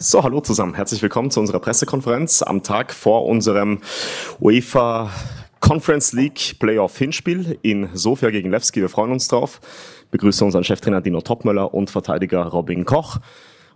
So, 0.00 0.22
hallo 0.22 0.40
zusammen. 0.40 0.74
Herzlich 0.74 1.02
willkommen 1.02 1.32
zu 1.32 1.40
unserer 1.40 1.58
Pressekonferenz 1.58 2.42
am 2.42 2.62
Tag 2.62 2.92
vor 2.92 3.26
unserem 3.26 3.80
UEFA 4.38 5.10
Conference 5.58 6.12
League 6.12 6.60
Playoff 6.60 6.96
Hinspiel 6.96 7.58
in 7.62 7.88
Sofia 7.94 8.30
gegen 8.30 8.52
Levski. 8.52 8.80
Wir 8.80 8.90
freuen 8.90 9.10
uns 9.10 9.26
drauf. 9.26 9.60
Begrüße 10.12 10.44
unseren 10.44 10.62
Cheftrainer 10.62 11.00
Dino 11.00 11.20
Topmöller 11.20 11.74
und 11.74 11.90
Verteidiger 11.90 12.44
Robin 12.44 12.84
Koch. 12.84 13.18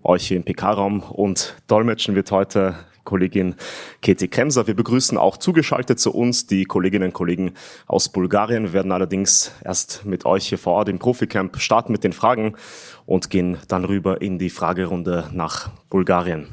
Euch 0.05 0.29
hier 0.29 0.37
im 0.37 0.45
PK-Raum 0.45 1.00
und 1.00 1.57
dolmetschen 1.66 2.14
wird 2.14 2.30
heute 2.30 2.77
Kollegin 3.05 3.55
Katie 4.03 4.29
Kremser. 4.29 4.66
Wir 4.66 4.75
begrüßen 4.75 5.19
auch 5.19 5.37
zugeschaltet 5.37 6.01
zu 6.01 6.12
uns 6.12 6.46
die 6.46 6.64
Kolleginnen 6.64 7.09
und 7.09 7.12
Kollegen 7.12 7.52
aus 7.87 8.09
Bulgarien. 8.09 8.64
Wir 8.64 8.73
werden 8.73 8.93
allerdings 8.93 9.52
erst 9.64 10.05
mit 10.05 10.25
euch 10.25 10.48
hier 10.48 10.59
vor 10.59 10.75
Ort 10.75 10.89
im 10.89 10.98
Proficamp 10.98 11.59
starten 11.61 11.93
mit 11.93 12.05
den 12.05 12.12
Fragen 12.12 12.55
und 13.07 13.30
gehen 13.30 13.59
dann 13.69 13.84
rüber 13.84 14.23
in 14.23 14.38
die 14.38 14.51
Fragerunde 14.51 15.28
nach 15.33 15.70
Bulgarien. 15.91 16.48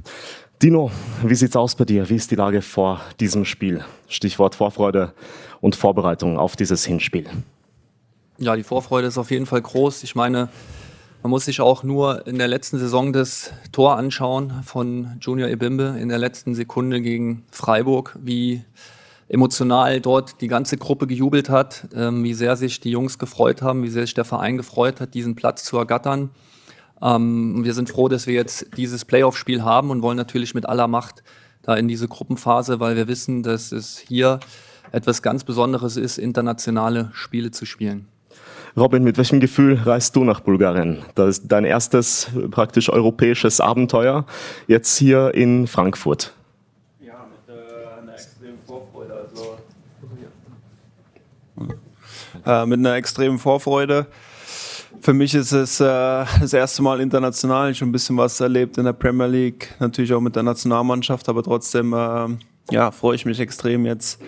Dino, 0.62 0.91
wie 1.23 1.35
sieht's 1.35 1.55
aus 1.55 1.75
bei 1.75 1.85
dir? 1.85 2.09
Wie 2.09 2.16
ist 2.16 2.31
die 2.31 2.35
Lage 2.35 2.61
vor 2.61 3.00
diesem 3.22 3.45
Spiel? 3.45 3.86
Stichwort 4.09 4.55
Vorfreude 4.55 5.13
und 5.61 5.75
Vorbereitung 5.75 6.38
auf 6.38 6.58
dieses 6.58 6.84
Hinspiel. 6.84 7.27
Ja, 8.38 8.55
die 8.55 8.63
Vorfreude 8.63 9.08
ist 9.08 9.17
auf 9.17 9.31
jeden 9.31 9.45
Fall 9.45 9.61
groß. 9.61 10.03
Ich 10.03 10.16
meine, 10.16 10.50
man 11.22 11.32
muss 11.32 11.46
sich 11.46 11.59
auch 11.59 11.84
nur 11.84 12.26
in 12.28 12.38
der 12.38 12.48
letzten 12.48 12.80
Saison 12.80 13.12
das 13.12 13.52
Tor 13.72 13.98
anschauen 13.98 14.64
von 14.64 15.18
Junior 15.20 15.50
Ebimbe 15.50 15.98
in 16.00 16.09
der 16.09 16.18
letzten 16.18 16.55
Sekunde 16.55 17.02
gegen 17.02 17.44
Freiburg, 17.52 18.18
wie 18.22 18.64
emotional 19.28 20.00
dort 20.02 20.42
die 20.42 20.48
ganze 20.48 20.78
Gruppe 20.78 21.08
gejubelt 21.08 21.50
hat, 21.50 21.88
ähm, 21.94 22.23
wie 22.23 22.34
sehr 22.34 22.55
sich 22.55 22.80
die 22.80 22.90
Jungs 22.90 23.20
gefreut 23.20 23.62
haben, 23.62 23.84
wie 23.84 23.90
sehr 23.90 24.04
sich 24.04 24.14
der 24.14 24.26
Verein 24.26 24.58
gefreut 24.58 25.02
hat, 25.02 25.14
diesen 25.14 25.36
Platz 25.36 25.64
zu 25.66 25.78
ergattern. 25.78 26.32
Ähm, 27.02 27.64
wir 27.64 27.73
sind 27.73 27.90
froh, 27.90 28.08
dass 28.08 28.26
wir 28.26 28.34
jetzt 28.34 28.67
dieses 28.78 29.06
Playoff-Spiel 29.06 29.64
haben 29.64 29.92
und 29.92 30.02
wollen 30.02 30.17
natürlich 30.17 30.56
mit 30.56 30.67
aller 30.67 30.88
Macht 30.88 31.23
da 31.61 31.76
in 31.76 31.88
diese 31.88 32.08
Gruppenphase, 32.08 32.80
weil 32.80 32.95
wir 32.95 33.08
wissen, 33.08 33.44
dass 33.44 33.72
es 33.72 34.00
hier 34.00 34.39
etwas 34.92 35.22
ganz 35.22 35.44
Besonderes 35.44 35.98
ist, 35.98 36.17
internationale 36.17 37.11
Spiele 37.14 37.52
zu 37.52 37.66
spielen. 37.66 38.08
Robin, 38.78 39.03
mit 39.03 39.17
welchem 39.17 39.39
Gefühl 39.39 39.80
reist 39.84 40.16
du 40.16 40.23
nach 40.23 40.42
Bulgarien? 40.42 41.00
Das 41.16 41.30
ist 41.30 41.48
dein 41.48 41.66
erstes 41.66 42.30
praktisch 42.52 42.89
europäisches 42.89 43.59
Abenteuer, 43.59 44.26
jetzt 44.67 44.98
hier 44.98 45.34
in 45.34 45.67
Frankfurt. 45.67 46.34
Ja, 47.00 47.26
mit 47.30 47.56
äh, 47.56 48.02
einer 48.02 48.14
extremen 48.14 48.59
Vorfreude. 48.66 49.14
Also, 49.14 49.58
äh, 52.45 52.66
mit 52.66 52.80
einer 52.80 52.95
extremen 52.95 53.39
Vorfreude. 53.39 54.06
Für 55.02 55.14
mich 55.14 55.33
ist 55.33 55.52
es 55.52 55.80
äh, 55.80 55.86
das 55.86 56.54
erste 56.54 56.81
Mal 56.81 57.00
international, 57.00 57.73
schon 57.73 57.89
ein 57.89 57.92
bisschen 57.92 58.17
was 58.17 58.39
erlebt 58.39 58.78
in 58.78 58.86
der 58.86 58.94
Premier 58.94 59.28
League, 59.28 59.73
natürlich 59.80 60.14
auch 60.14 60.20
mit 60.20 60.36
der 60.36 60.44
Nationalmannschaft, 60.44 61.30
aber 61.30 61.42
trotzdem 61.42 61.94
äh, 61.94 62.28
ja, 62.72 62.92
freue 62.92 63.16
ich 63.16 63.26
mich 63.26 63.39
extrem 63.39 63.86
jetzt 63.86 64.22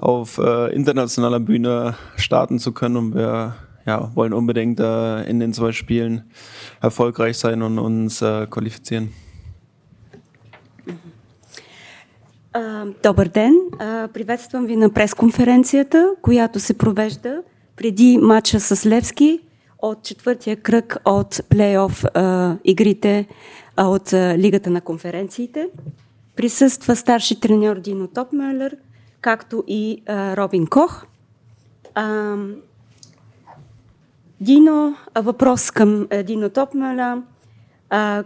auf 0.00 0.38
äh, 0.38 0.74
internationaler 0.74 1.40
Bühne 1.40 1.94
starten 2.16 2.58
zu 2.58 2.72
können 2.72 2.96
und 2.96 3.14
wir 3.14 3.54
ja, 3.86 4.10
wollen 4.14 4.32
unbedingt 4.32 4.80
äh, 4.80 5.30
in 5.30 5.40
den 5.40 5.52
zwei 5.52 5.72
Spielen 5.72 6.22
erfolgreich 6.80 7.36
sein 7.36 7.62
und 7.62 7.78
uns 7.78 8.22
äh, 8.22 8.46
qualifizieren. 8.46 9.08
Добър 13.02 13.28
ден! 13.28 13.54
Приветствам 14.12 14.66
ви 14.66 14.76
на 14.76 14.90
пресконференцията, 14.90 16.14
която 16.22 16.60
се 16.60 16.78
провежда 16.78 17.42
преди 17.76 18.18
матча 18.18 18.60
с 18.60 18.86
Левски 18.86 19.40
от 19.78 20.02
четвъртия 20.02 20.56
кръг 20.56 20.96
от 21.04 21.40
плейоф 21.48 22.04
игрите 22.64 23.26
от 23.76 24.12
Лигата 24.12 24.70
на 24.70 24.80
конференциите. 24.80 25.68
Присъства 26.36 26.96
старши 26.96 27.40
треньор 27.40 27.76
Дино 27.76 28.08
Топмелер, 28.08 28.76
както 29.20 29.64
и 29.66 30.02
Робин 30.08 30.66
Кох. 30.66 31.06
Дино, 34.42 34.96
въпрос 35.18 35.70
към 35.70 36.06
Дино 36.24 36.48
Топмела. 36.48 37.22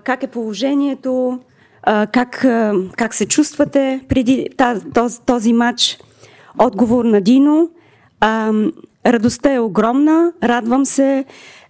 Как 0.04 0.22
е 0.22 0.26
положението? 0.26 1.40
Как, 2.12 2.46
как 2.96 3.14
се 3.14 3.26
чувствате 3.26 4.00
преди 4.08 4.48
този, 4.94 5.20
този 5.26 5.52
матч? 5.52 5.98
Отговор 6.58 7.04
на 7.04 7.20
Дино. 7.20 7.70
Радостта 9.06 9.52
е 9.52 9.58
огромна. 9.58 10.32
Радвам 10.42 10.86
се, 10.86 11.24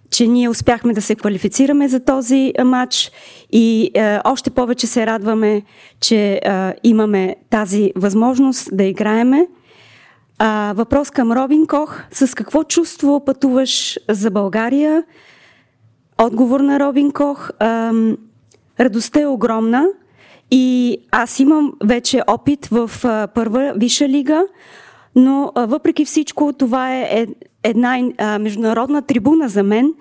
че 0.09 0.27
ние 0.27 0.49
успяхме 0.49 0.93
да 0.93 1.01
се 1.01 1.15
квалифицираме 1.15 1.87
за 1.87 1.99
този 1.99 2.53
матч 2.65 3.11
и 3.51 3.91
още 4.25 4.49
повече 4.49 4.87
се 4.87 5.05
радваме, 5.05 5.61
че 6.01 6.41
имаме 6.83 7.35
тази 7.49 7.91
възможност 7.95 8.69
да 8.77 8.83
играеме. 8.83 9.47
А, 10.39 10.73
въпрос 10.75 11.11
към 11.11 11.31
Робин 11.31 11.67
Кох. 11.67 12.01
С 12.11 12.35
какво 12.35 12.63
чувство 12.63 13.25
пътуваш 13.25 13.99
за 14.09 14.31
България? 14.31 15.03
Отговор 16.21 16.59
на 16.59 16.79
Робин 16.79 17.11
Кох. 17.11 17.49
А, 17.59 17.93
радостта 18.79 19.21
е 19.21 19.27
огромна 19.27 19.87
и 20.51 20.97
аз 21.11 21.39
имам 21.39 21.73
вече 21.83 22.21
опит 22.27 22.65
в 22.65 22.91
а, 23.03 23.27
първа 23.27 23.73
виша 23.75 24.09
лига, 24.09 24.43
но 25.15 25.51
а, 25.55 25.65
въпреки 25.65 26.05
всичко 26.05 26.53
това 26.53 26.95
е 26.95 27.27
една 27.63 27.99
а, 28.17 28.39
международна 28.39 29.01
трибуна 29.01 29.49
за 29.49 29.63
мен 29.63 29.93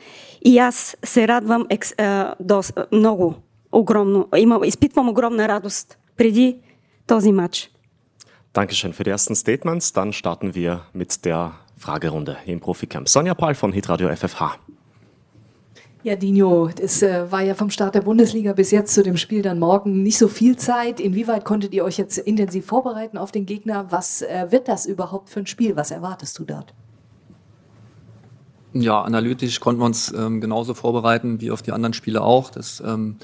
и 0.45 0.59
аз 0.59 0.97
се 1.05 1.29
радвам 1.29 1.67
екс, 1.71 1.95
а, 1.99 2.35
до, 2.41 2.63
много, 2.93 3.35
огромно. 3.73 4.29
Имам, 4.37 4.65
изпитвам 4.65 5.09
огромна 5.09 5.49
радост 5.49 5.99
преди 6.17 6.57
този 7.07 7.33
матч. 7.33 7.74
Dankeschön 8.55 8.93
für 8.93 9.03
die 9.03 9.11
ersten 9.11 9.35
Statements. 9.35 9.93
Dann 9.93 10.13
starten 10.13 10.55
wir 10.55 10.83
mit 10.93 11.25
der 11.25 11.55
Fragerunde 11.77 12.37
im 12.47 12.61
Proficamp. 12.61 13.09
Sonja 13.09 13.35
Paul 13.35 13.57
von 13.57 13.73
Hitradio 13.73 14.15
FFH. 14.15 14.59
Ja, 16.05 16.15
Dino, 16.15 16.71
es 16.81 17.03
äh, 17.03 17.33
war 17.33 17.43
ja 17.43 17.55
vom 17.55 17.71
Start 17.71 17.97
der 17.97 18.03
Bundesliga 18.03 18.53
bis 18.53 18.71
jetzt 18.71 18.95
zu 18.95 19.03
dem 19.03 19.17
Spiel 19.17 19.43
dann 19.43 19.59
morgen 19.59 20.05
nicht 20.05 20.19
so 20.19 20.29
viel 20.29 20.55
Zeit. 20.55 21.01
Inwieweit 21.01 21.45
konntet 21.45 21.75
ihr 21.75 21.85
euch 21.85 21.99
jetzt 21.99 22.17
intensiv 22.17 22.65
vorbereiten 22.67 23.19
auf 23.19 23.33
den 23.33 23.45
Gegner? 23.45 23.87
Was 23.91 24.23
äh, 24.23 24.47
wird 24.51 24.69
das 24.69 24.87
überhaupt 24.87 25.31
für 25.31 25.41
ein 25.41 25.49
Spiel? 25.49 25.75
Was 25.75 25.91
erwartest 25.91 26.39
du 26.39 26.45
dort? 26.45 26.75
Ja, 28.73 29.03
analytisch 29.03 29.59
konnten 29.59 29.81
wir 29.81 29.87
uns 29.87 30.15
ähm, 30.17 30.41
genauso 30.41 30.75
vorbereiten 30.75 31.41
wie 31.41 31.51
auf 31.51 31.63
die 31.63 31.73
anderen 31.73 31.93
Spiele 31.93 32.23
auch. 32.23 32.51
Das 32.51 32.81
ähm, 32.87 33.17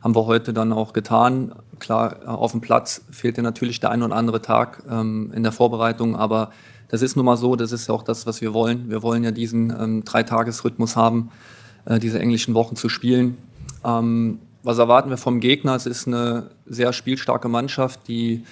haben 0.00 0.14
wir 0.14 0.26
heute 0.26 0.52
dann 0.52 0.72
auch 0.72 0.92
getan. 0.92 1.54
Klar, 1.78 2.20
auf 2.26 2.52
dem 2.52 2.60
Platz 2.60 3.02
fehlt 3.10 3.36
ja 3.36 3.42
natürlich 3.42 3.80
der 3.80 3.90
ein 3.90 4.02
oder 4.02 4.14
andere 4.14 4.42
Tag 4.42 4.82
ähm, 4.90 5.32
in 5.34 5.42
der 5.42 5.52
Vorbereitung, 5.52 6.16
aber 6.16 6.50
das 6.88 7.02
ist 7.02 7.16
nun 7.16 7.26
mal 7.26 7.36
so, 7.36 7.56
das 7.56 7.72
ist 7.72 7.88
ja 7.88 7.94
auch 7.94 8.02
das, 8.02 8.26
was 8.26 8.40
wir 8.40 8.54
wollen. 8.54 8.88
Wir 8.88 9.02
wollen 9.02 9.22
ja 9.22 9.30
diesen 9.30 9.70
ähm, 9.70 10.04
Dreitagesrhythmus 10.04 10.96
haben, 10.96 11.30
äh, 11.84 11.98
diese 11.98 12.18
englischen 12.18 12.54
Wochen 12.54 12.76
zu 12.76 12.88
spielen. 12.88 13.36
Ähm, 13.84 14.38
was 14.62 14.78
erwarten 14.78 15.10
wir 15.10 15.18
vom 15.18 15.40
Gegner? 15.40 15.74
Es 15.74 15.86
ist 15.86 16.06
eine 16.06 16.50
sehr 16.66 16.92
spielstarke 16.92 17.48
Mannschaft, 17.48 18.08
die 18.08 18.44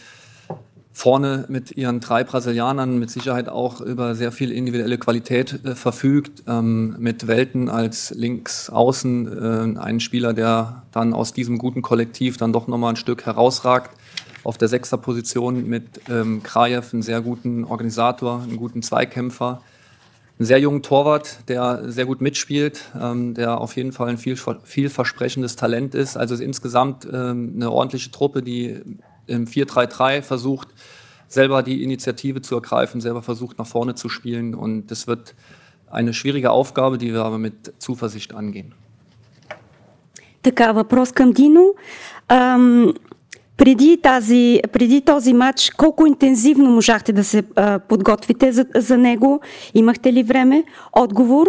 vorne 0.96 1.44
mit 1.48 1.76
ihren 1.76 2.00
drei 2.00 2.24
Brasilianern 2.24 2.98
mit 2.98 3.10
Sicherheit 3.10 3.50
auch 3.50 3.82
über 3.82 4.14
sehr 4.14 4.32
viel 4.32 4.50
individuelle 4.50 4.96
Qualität 4.96 5.62
äh, 5.62 5.74
verfügt, 5.74 6.44
ähm, 6.48 6.96
mit 6.98 7.26
Welten 7.26 7.68
als 7.68 8.14
links 8.16 8.70
außen 8.70 9.76
äh, 9.76 9.78
einen 9.78 10.00
Spieler, 10.00 10.32
der 10.32 10.84
dann 10.92 11.12
aus 11.12 11.34
diesem 11.34 11.58
guten 11.58 11.82
Kollektiv 11.82 12.38
dann 12.38 12.54
doch 12.54 12.66
nochmal 12.66 12.94
ein 12.94 12.96
Stück 12.96 13.26
herausragt. 13.26 13.90
Auf 14.42 14.56
der 14.56 14.68
sechster 14.68 14.96
Position 14.96 15.68
mit 15.68 15.84
ähm, 16.08 16.42
Krajew, 16.42 16.82
einen 16.94 17.02
sehr 17.02 17.20
guten 17.20 17.64
Organisator, 17.64 18.40
einen 18.42 18.56
guten 18.56 18.80
Zweikämpfer, 18.80 19.60
einen 20.38 20.46
sehr 20.46 20.60
jungen 20.60 20.82
Torwart, 20.82 21.40
der 21.48 21.92
sehr 21.92 22.06
gut 22.06 22.22
mitspielt, 22.22 22.80
ähm, 22.98 23.34
der 23.34 23.60
auf 23.60 23.76
jeden 23.76 23.92
Fall 23.92 24.08
ein 24.08 24.16
viel, 24.16 24.38
vielversprechendes 24.64 25.56
Talent 25.56 25.94
ist. 25.94 26.16
Also 26.16 26.32
ist 26.32 26.40
insgesamt 26.40 27.06
ähm, 27.12 27.52
eine 27.54 27.70
ordentliche 27.70 28.10
Truppe, 28.10 28.42
die 28.42 28.80
im 29.27 29.45
4-3-3 29.45 30.21
versucht, 30.21 30.67
selber 31.27 31.63
die 31.63 31.83
Initiative 31.83 32.41
zu 32.41 32.55
ergreifen, 32.55 33.01
selber 33.01 33.21
versucht, 33.21 33.57
nach 33.57 33.67
vorne 33.67 33.95
zu 33.95 34.09
spielen. 34.09 34.53
Und 34.53 34.91
das 34.91 35.07
wird 35.07 35.35
eine 35.89 36.13
schwierige 36.13 36.51
Aufgabe, 36.51 36.97
die 36.97 37.13
wir 37.13 37.23
aber 37.23 37.37
mit 37.37 37.73
Zuversicht 37.79 38.33
angehen. 38.33 38.73
Така, 40.43 40.71
въпрос 40.71 41.11
към 41.11 41.31
Дино. 41.31 41.73
Ам, 42.27 42.93
преди, 43.57 43.99
тази, 44.03 44.61
преди 44.73 45.01
този 45.01 45.33
матч, 45.33 45.69
колко 45.77 46.05
интензивно 46.05 46.69
можахте 46.69 47.13
да 47.13 47.23
се 47.23 47.43
а, 47.55 47.79
подготвите 47.79 48.51
за, 48.51 48.65
за 48.75 48.97
него? 48.97 49.41
Имахте 49.73 50.13
ли 50.13 50.23
време? 50.23 50.63
Отговор. 50.91 51.47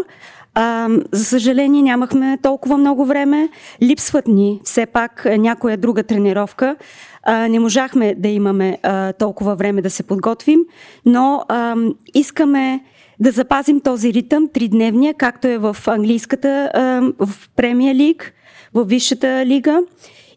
А, 0.59 0.89
за 1.11 1.25
съжаление 1.25 1.81
нямахме 1.81 2.37
толкова 2.41 2.77
много 2.77 3.05
време. 3.05 3.49
Липсват 3.81 4.27
ни 4.27 4.61
все 4.63 4.85
пак 4.85 5.27
някоя 5.37 5.77
друга 5.77 6.03
тренировка. 6.03 6.75
А, 7.23 7.47
не 7.47 7.59
можахме 7.59 8.15
да 8.15 8.27
имаме 8.27 8.77
а, 8.83 9.13
толкова 9.13 9.55
време 9.55 9.81
да 9.81 9.89
се 9.89 10.03
подготвим, 10.03 10.59
но 11.05 11.45
а, 11.47 11.75
искаме 12.13 12.83
да 13.19 13.31
запазим 13.31 13.81
този 13.81 14.13
ритъм 14.13 14.47
тридневния, 14.53 15.13
както 15.13 15.47
е 15.47 15.57
в 15.57 15.77
английската, 15.87 16.71
а, 16.73 16.81
в 17.25 17.49
премия 17.55 17.95
лиг, 17.95 18.33
в 18.73 18.85
висшата 18.85 19.45
лига. 19.45 19.79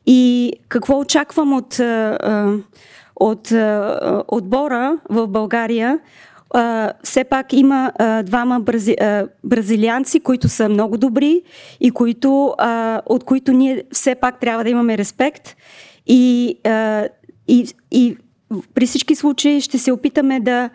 И 0.06 0.52
какво 0.68 0.98
очаквам 0.98 1.52
от, 1.52 1.80
от 3.16 3.52
отбора 4.28 4.98
в 5.10 5.26
България? 5.26 5.98
Uh, 6.54 6.92
все 7.02 7.24
пак 7.24 7.52
има 7.52 7.92
uh, 8.00 8.22
двама 8.22 8.60
брази, 8.60 8.96
uh, 9.00 9.28
бразилианци, 9.44 10.20
които 10.20 10.48
са 10.48 10.68
много 10.68 10.98
добри 10.98 11.42
и 11.80 11.90
които, 11.90 12.28
uh, 12.28 13.00
от 13.06 13.24
които 13.24 13.52
ние 13.52 13.82
все 13.92 14.14
пак 14.14 14.40
трябва 14.40 14.64
да 14.64 14.70
имаме 14.70 14.98
респект. 14.98 15.56
И, 16.06 16.56
uh, 16.64 17.08
и, 17.48 17.68
и 17.90 18.16
при 18.74 18.86
всички 18.86 19.14
случаи 19.14 19.60
ще 19.60 19.78
се 19.78 19.92
опитаме 19.92 20.40
да 20.40 20.70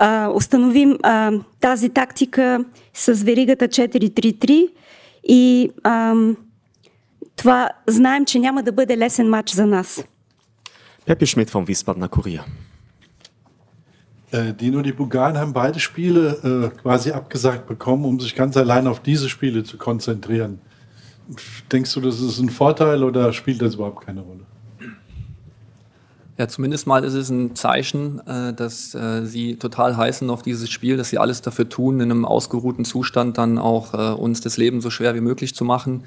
uh, 0.00 0.36
установим 0.36 0.92
uh, 0.92 1.42
тази 1.60 1.88
тактика 1.88 2.64
с 2.94 3.12
веригата 3.12 3.68
4-3-3 3.68 4.68
и 5.28 5.70
uh, 5.84 6.36
това 7.36 7.70
знаем, 7.86 8.24
че 8.24 8.38
няма 8.38 8.62
да 8.62 8.72
бъде 8.72 8.98
лесен 8.98 9.28
матч 9.28 9.50
за 9.50 9.66
нас. 9.66 10.04
Peppi 11.06 11.24
Schmidt 11.24 11.50
vom 11.50 11.64
Wiesbadener 11.64 12.08
Kurier. 12.08 12.44
Äh, 14.30 14.52
Dino, 14.52 14.82
die 14.82 14.92
Bulgaren 14.92 15.38
haben 15.38 15.52
beide 15.52 15.80
Spiele 15.80 16.72
äh, 16.74 16.80
quasi 16.80 17.12
abgesagt 17.12 17.66
bekommen, 17.66 18.04
um 18.04 18.20
sich 18.20 18.34
ganz 18.34 18.56
allein 18.56 18.86
auf 18.86 19.00
diese 19.00 19.28
Spiele 19.28 19.64
zu 19.64 19.78
konzentrieren. 19.78 20.60
Denkst 21.72 21.92
du, 21.94 22.00
das 22.00 22.20
ist 22.20 22.38
ein 22.38 22.50
Vorteil 22.50 23.02
oder 23.02 23.32
spielt 23.32 23.62
das 23.62 23.74
überhaupt 23.74 24.04
keine 24.04 24.20
Rolle? 24.20 24.40
Ja, 26.38 26.46
zumindest 26.46 26.86
mal 26.86 27.02
ist 27.02 27.14
es 27.14 27.30
ein 27.30 27.56
Zeichen, 27.56 28.20
äh, 28.26 28.54
dass 28.54 28.94
äh, 28.94 29.26
sie 29.26 29.56
total 29.56 29.96
heißen 29.96 30.30
auf 30.30 30.42
dieses 30.42 30.70
Spiel, 30.70 30.96
dass 30.96 31.08
sie 31.08 31.18
alles 31.18 31.42
dafür 31.42 31.68
tun, 31.68 31.98
in 31.98 32.10
einem 32.10 32.24
ausgeruhten 32.24 32.84
Zustand 32.84 33.38
dann 33.38 33.58
auch 33.58 33.92
äh, 33.92 34.14
uns 34.14 34.40
das 34.40 34.56
Leben 34.56 34.80
so 34.80 34.88
schwer 34.88 35.16
wie 35.16 35.20
möglich 35.20 35.54
zu 35.56 35.64
machen. 35.64 36.04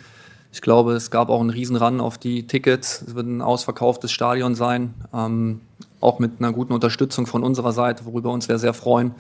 Ich 0.54 0.62
glaube, 0.62 0.94
es 0.94 1.12
gab 1.12 1.30
auch 1.30 1.42
einen 1.42 1.50
Riesenrun 1.50 2.00
auf 2.00 2.18
die 2.18 2.48
Tickets. 2.48 3.04
Es 3.06 3.16
wird 3.16 3.28
ein 3.28 3.42
ausverkauftes 3.42 4.12
Stadion 4.12 4.56
sein, 4.56 4.94
ähm, 5.14 5.62
auch 6.01 6.19
mit 6.19 6.33
einer 6.39 6.53
guten 6.53 6.73
Unterstützung 6.73 7.27
von 7.27 7.43
unserer 7.43 7.73
Seite, 7.73 8.05
worüber 8.05 8.31
uns 8.31 8.49
wir 8.49 8.59
sehr 8.59 8.75
freuen. 8.75 9.15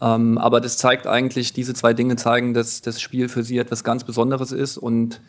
Ähm, 0.00 0.38
aber 0.38 0.60
das 0.60 0.76
zeigt 0.76 1.06
eigentlich, 1.06 1.52
diese 1.52 1.74
zwei 1.74 1.94
Dinge 1.94 2.16
zeigen, 2.16 2.54
dass 2.54 2.82
das 2.82 3.00
Spiel 3.00 3.28
für 3.28 3.42
sie 3.42 3.58
etwas 3.58 3.84
ganz 3.84 4.04
Besonderes 4.04 4.52
ist 4.52 4.76
und 4.76 5.20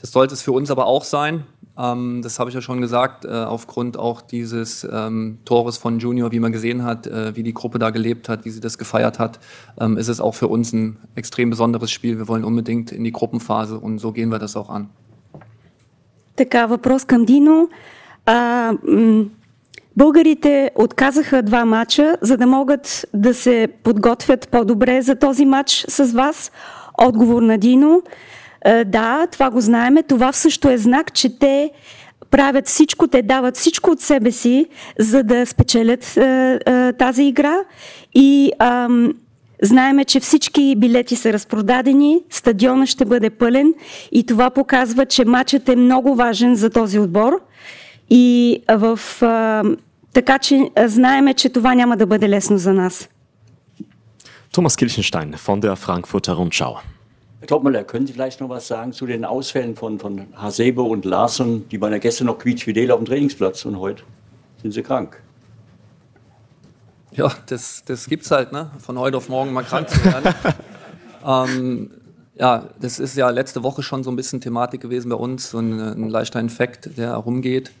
das 0.00 0.12
sollte 0.12 0.32
es 0.32 0.42
für 0.42 0.52
uns 0.52 0.70
aber 0.70 0.86
auch 0.86 1.04
sein. 1.04 1.44
Ähm, 1.78 2.20
das 2.22 2.38
habe 2.38 2.50
ich 2.50 2.54
ja 2.54 2.62
schon 2.62 2.80
gesagt, 2.80 3.24
äh, 3.24 3.28
aufgrund 3.28 3.98
auch 3.98 4.22
dieses 4.22 4.86
ähm, 4.90 5.38
Tores 5.44 5.76
von 5.76 5.98
Junior, 5.98 6.32
wie 6.32 6.40
man 6.40 6.52
gesehen 6.52 6.84
hat, 6.84 7.06
äh, 7.06 7.36
wie 7.36 7.42
die 7.42 7.54
Gruppe 7.54 7.78
da 7.78 7.90
gelebt 7.90 8.28
hat, 8.28 8.44
wie 8.44 8.50
sie 8.50 8.60
das 8.60 8.78
gefeiert 8.78 9.18
hat, 9.18 9.40
ähm, 9.78 9.96
ist 9.96 10.08
es 10.08 10.20
auch 10.20 10.34
für 10.34 10.48
uns 10.48 10.72
ein 10.72 10.96
extrem 11.14 11.50
besonderes 11.50 11.90
Spiel. 11.90 12.18
Wir 12.18 12.28
wollen 12.28 12.44
unbedingt 12.44 12.92
in 12.92 13.04
die 13.04 13.12
Gruppenphase 13.12 13.78
und 13.78 13.98
so 13.98 14.12
gehen 14.12 14.30
wir 14.30 14.38
das 14.38 14.56
auch 14.56 14.70
an. 14.70 14.90
Така, 16.36 16.66
въпрос 16.66 17.04
към 17.04 17.24
Дино. 17.26 17.68
А, 18.26 18.72
българите 19.97 20.71
отказаха 20.75 21.43
два 21.43 21.65
матча, 21.65 22.17
за 22.21 22.37
да 22.37 22.47
могат 22.47 23.05
да 23.13 23.33
се 23.33 23.67
подготвят 23.83 24.49
по-добре 24.49 25.01
за 25.01 25.15
този 25.15 25.45
матч 25.45 25.85
с 25.87 26.13
вас. 26.13 26.51
Отговор 26.97 27.41
на 27.41 27.57
Дино. 27.57 28.01
Е, 28.65 28.83
да, 28.83 29.27
това 29.31 29.49
го 29.49 29.61
знаеме. 29.61 30.03
Това 30.03 30.31
също 30.31 30.69
е 30.69 30.77
знак, 30.77 31.13
че 31.13 31.39
те 31.39 31.71
правят 32.31 32.67
всичко, 32.67 33.07
те 33.07 33.21
дават 33.21 33.57
всичко 33.57 33.91
от 33.91 33.99
себе 33.99 34.31
си, 34.31 34.65
за 34.99 35.23
да 35.23 35.45
спечелят 35.45 36.17
е, 36.17 36.59
е, 36.65 36.93
тази 36.93 37.23
игра. 37.23 37.55
И 38.15 38.51
ам, 38.59 39.13
знаеме, 39.61 40.05
че 40.05 40.19
всички 40.19 40.75
билети 40.77 41.15
са 41.15 41.33
разпродадени, 41.33 42.21
стадиона 42.29 42.87
ще 42.87 43.05
бъде 43.05 43.29
пълен 43.29 43.73
и 44.11 44.25
това 44.25 44.49
показва, 44.49 45.05
че 45.05 45.25
матчът 45.25 45.69
е 45.69 45.75
много 45.75 46.15
важен 46.15 46.55
за 46.55 46.69
този 46.69 46.99
отбор. 46.99 47.41
И 48.10 48.62
в, 48.68 49.00
а, 49.22 49.64
така 50.12 50.38
че 50.38 50.70
знаеме, 50.86 51.34
че 51.34 51.48
това 51.48 51.74
няма 51.74 51.96
да 51.96 52.06
бъде 52.06 52.28
лесно 52.28 52.58
за 52.58 52.72
нас. 52.72 53.08
Thomas 54.52 54.74
Kilchenstein 54.76 55.36
von 55.46 55.60
der 55.60 55.76
Frankfurter 55.76 56.32
Rundschau. 56.32 56.74
Herr 57.40 57.46
Topmüller, 57.46 57.84
können 57.84 58.06
Sie 58.06 58.12
vielleicht 58.12 58.40
noch 58.40 58.50
was 58.50 58.66
sagen 58.66 58.92
zu 58.92 59.06
den 59.06 59.24
Ausfällen 59.24 59.76
von, 59.76 59.98
von 59.98 60.26
Hasebe 60.34 60.82
und 60.82 61.04
Larsson? 61.04 61.68
Die 61.70 61.80
waren 61.80 61.92
ja 61.92 61.98
gestern 61.98 62.26
noch 62.26 62.38
quietschfidel 62.38 62.90
auf 62.90 62.98
dem 62.98 63.06
Trainingsplatz 63.06 63.64
und 63.64 63.78
heute 63.78 64.02
sind 64.60 64.72
sie 64.72 64.82
krank. 64.82 65.22
Ja, 67.12 67.32
das, 67.46 67.82
das 67.86 68.06
es 68.06 68.30
halt, 68.30 68.52
ne? 68.52 68.70
Von 68.78 68.98
heute 68.98 69.16
auf 69.16 69.28
morgen 69.28 69.52
mal 69.52 69.62
krank 69.62 69.88
zu 69.88 70.04
werden. 70.04 70.34
ähm, 71.26 71.90
ja, 72.38 72.68
das 72.80 72.98
ist 72.98 73.16
ja 73.16 73.30
letzte 73.30 73.62
Woche 73.62 73.82
schon 73.82 74.04
so 74.04 74.10
ein 74.10 74.16
bisschen 74.16 74.40
Thematik 74.40 74.80
gewesen 74.80 75.08
bei 75.08 75.16
uns, 75.16 75.50
so 75.50 75.58
ein, 75.58 75.80
ein 75.80 76.08
leichter 76.08 76.40
Infekt, 76.40 76.96
der 76.98 77.10
herumgeht. 77.10 77.72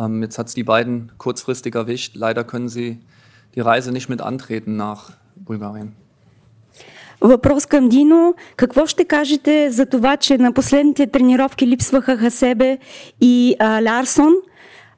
Ähm, 0.00 0.22
jetzt 0.22 0.38
hat 0.38 0.48
es 0.48 0.54
die 0.54 0.64
beiden 0.64 1.12
kurzfristig 1.18 1.74
erwischt. 1.74 2.16
Leider 2.16 2.44
können 2.44 2.68
sie 2.68 3.00
die 3.54 3.60
Reise 3.60 3.92
nicht 3.92 4.08
mit 4.08 4.20
antreten 4.22 4.76
nach 4.76 5.10
Bulgarien. 5.36 5.94
Въпрос 7.22 7.66
към 7.66 7.88
Дино. 7.88 8.34
Какво 8.56 8.86
ще 8.86 9.04
кажете 9.04 9.70
за 9.70 9.86
това, 9.86 10.16
че 10.16 10.38
на 10.38 10.52
последните 10.52 11.06
тренировки 11.06 11.66
липсваха 11.66 12.16
Хасебе 12.16 12.78
и 13.20 13.56
а, 13.58 13.82
Ларсон? 13.82 14.32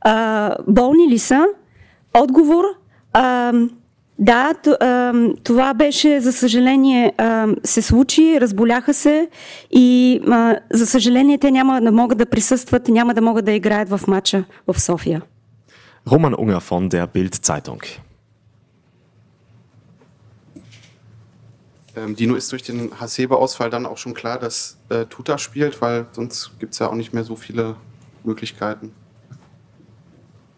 А, 0.00 0.56
болни 0.68 1.08
ли 1.08 1.18
са? 1.18 1.46
Отговор. 2.14 2.64
А, 3.12 3.52
да, 4.21 4.53
това 5.43 5.73
беше, 5.73 6.19
за 6.21 6.33
съжаление, 6.33 7.13
се 7.63 7.81
случи, 7.81 8.41
разболяха 8.41 8.93
се 8.93 9.29
и 9.71 10.19
за 10.71 10.87
съжаление 10.87 11.37
те 11.37 11.51
няма 11.51 11.81
да 11.81 11.91
могат 11.91 12.17
да 12.17 12.25
присъстват, 12.25 12.87
няма 12.87 13.13
да 13.13 13.21
могат 13.21 13.45
да 13.45 13.51
играят 13.51 13.89
в 13.89 14.01
матча 14.07 14.43
в 14.67 14.81
София. 14.81 15.21
Roman 16.07 16.35
Unger 16.35 16.61
von 16.69 16.89
der 16.89 17.05
Bild-Zeitung. 17.15 17.81
Ähm, 21.97 22.15
Dino 22.15 22.35
ist 22.35 22.51
durch 22.53 22.63
den 22.63 22.79
Hasebe-Ausfall 22.99 23.69
dann 23.69 23.85
auch 23.85 23.97
schon 23.97 24.13
klar, 24.13 24.37
dass 24.39 24.77
äh, 24.89 25.05
Tuta 25.05 25.37
spielt, 25.37 25.81
weil 25.81 26.05
sonst 26.13 26.37
gibt 26.59 26.73
es 26.73 26.79
ja 26.79 26.87
auch 26.89 26.95
nicht 27.01 27.13
mehr 27.13 27.25
so 27.31 27.35
viele 27.35 27.75
Möglichkeiten. 28.23 28.93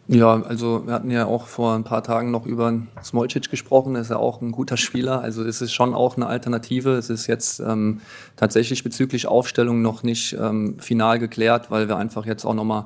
Ja, 0.07 0.43
also 0.43 0.87
wir 0.87 0.93
hatten 0.93 1.11
ja 1.11 1.25
auch 1.25 1.47
vor 1.47 1.75
ein 1.75 1.85
paar 1.85 2.03
Tagen 2.03 2.31
noch 2.31 2.45
über 2.45 2.79
Smolcic 3.03 3.51
gesprochen, 3.51 3.95
ist 3.95 4.11
ja 4.11 4.19
auch 4.19 4.43
ein 4.43 4.53
guter 4.53 4.77
Spieler, 4.77 5.23
also 5.23 5.43
es 5.43 5.63
ist 5.63 5.73
schon 5.73 5.95
auch 5.95 6.17
eine 6.17 6.27
Alternative. 6.27 6.91
Es 6.91 7.09
ist 7.09 7.27
jetzt 7.27 7.61
ähm, 7.61 8.03
tatsächlich 8.37 8.85
bezüglich 8.85 9.27
Aufstellung 9.27 9.81
noch 9.81 10.03
nicht 10.03 10.35
ähm, 10.35 10.79
final 10.79 11.19
geklärt, 11.19 11.71
weil 11.71 11.89
wir 11.89 11.97
einfach 11.97 12.27
jetzt 12.27 12.45
auch 12.45 12.53
nochmal 12.53 12.85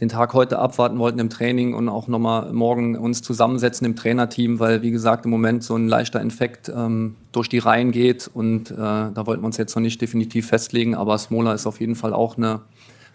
den 0.00 0.08
Tag 0.08 0.34
heute 0.34 0.58
abwarten 0.60 0.98
wollten 0.98 1.18
im 1.18 1.30
Training 1.30 1.74
und 1.74 1.88
auch 1.88 2.06
nochmal 2.06 2.52
morgen 2.52 2.96
uns 2.96 3.22
zusammensetzen 3.22 3.84
im 3.84 3.96
Trainerteam, 3.96 4.60
weil 4.60 4.82
wie 4.82 4.90
gesagt 4.92 5.24
im 5.24 5.32
Moment 5.32 5.64
so 5.64 5.74
ein 5.74 5.88
leichter 5.88 6.20
Infekt 6.20 6.68
ähm, 6.68 7.16
durch 7.32 7.48
die 7.48 7.58
Reihen 7.58 7.90
geht 7.90 8.30
und 8.32 8.70
äh, 8.70 8.74
da 8.76 9.26
wollten 9.26 9.42
wir 9.42 9.46
uns 9.46 9.56
jetzt 9.56 9.74
noch 9.74 9.82
nicht 9.82 10.00
definitiv 10.00 10.46
festlegen, 10.48 10.94
aber 10.94 11.18
Smola 11.18 11.54
ist 11.54 11.66
auf 11.66 11.80
jeden 11.80 11.96
Fall 11.96 12.12
auch 12.12 12.36
eine, 12.36 12.60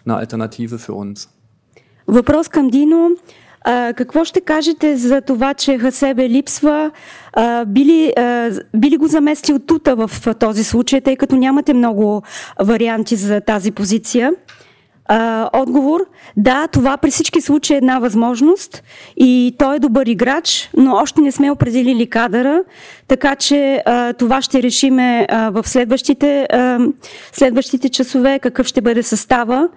eine 0.03 0.15
Alternative 0.15 0.79
für 0.79 0.93
uns. 0.93 1.29
Въпрос 2.07 2.47
към 2.47 2.67
Дино. 2.67 3.09
А, 3.65 3.93
какво 3.93 4.23
ще 4.25 4.41
кажете 4.41 4.97
за 4.97 5.21
това, 5.21 5.53
че 5.53 5.77
Хасебе 5.77 6.29
липсва? 6.29 6.91
А, 7.33 7.65
били, 7.65 8.13
а, 8.17 8.51
били 8.75 8.97
го 8.97 9.07
заместил 9.07 9.59
Тута 9.59 9.95
в 9.95 10.11
този 10.39 10.63
случай, 10.63 11.01
тъй 11.01 11.15
като 11.15 11.35
нямате 11.35 11.73
много 11.73 12.21
варианти 12.59 13.15
за 13.15 13.41
тази 13.41 13.71
позиция? 13.71 14.31
А, 15.05 15.49
отговор 15.53 16.05
да, 16.37 16.67
това 16.67 16.97
при 16.97 17.11
всички 17.11 17.41
случаи 17.41 17.73
е 17.73 17.77
една 17.77 17.99
възможност 17.99 18.83
и 19.17 19.55
той 19.59 19.75
е 19.75 19.79
добър 19.79 20.05
играч, 20.05 20.69
но 20.77 20.95
още 20.95 21.21
не 21.21 21.31
сме 21.31 21.51
определили 21.51 22.09
кадъра, 22.09 22.63
така 23.07 23.35
че 23.35 23.83
а, 23.85 24.13
това 24.13 24.41
ще 24.41 24.63
решиме 24.63 25.27
а, 25.29 25.49
в 25.49 25.67
следващите, 25.67 26.47
а, 26.53 26.79
следващите 27.33 27.89
часове 27.89 28.39
какъв 28.39 28.67
ще 28.67 28.81
бъде 28.81 29.03
състава. 29.03 29.69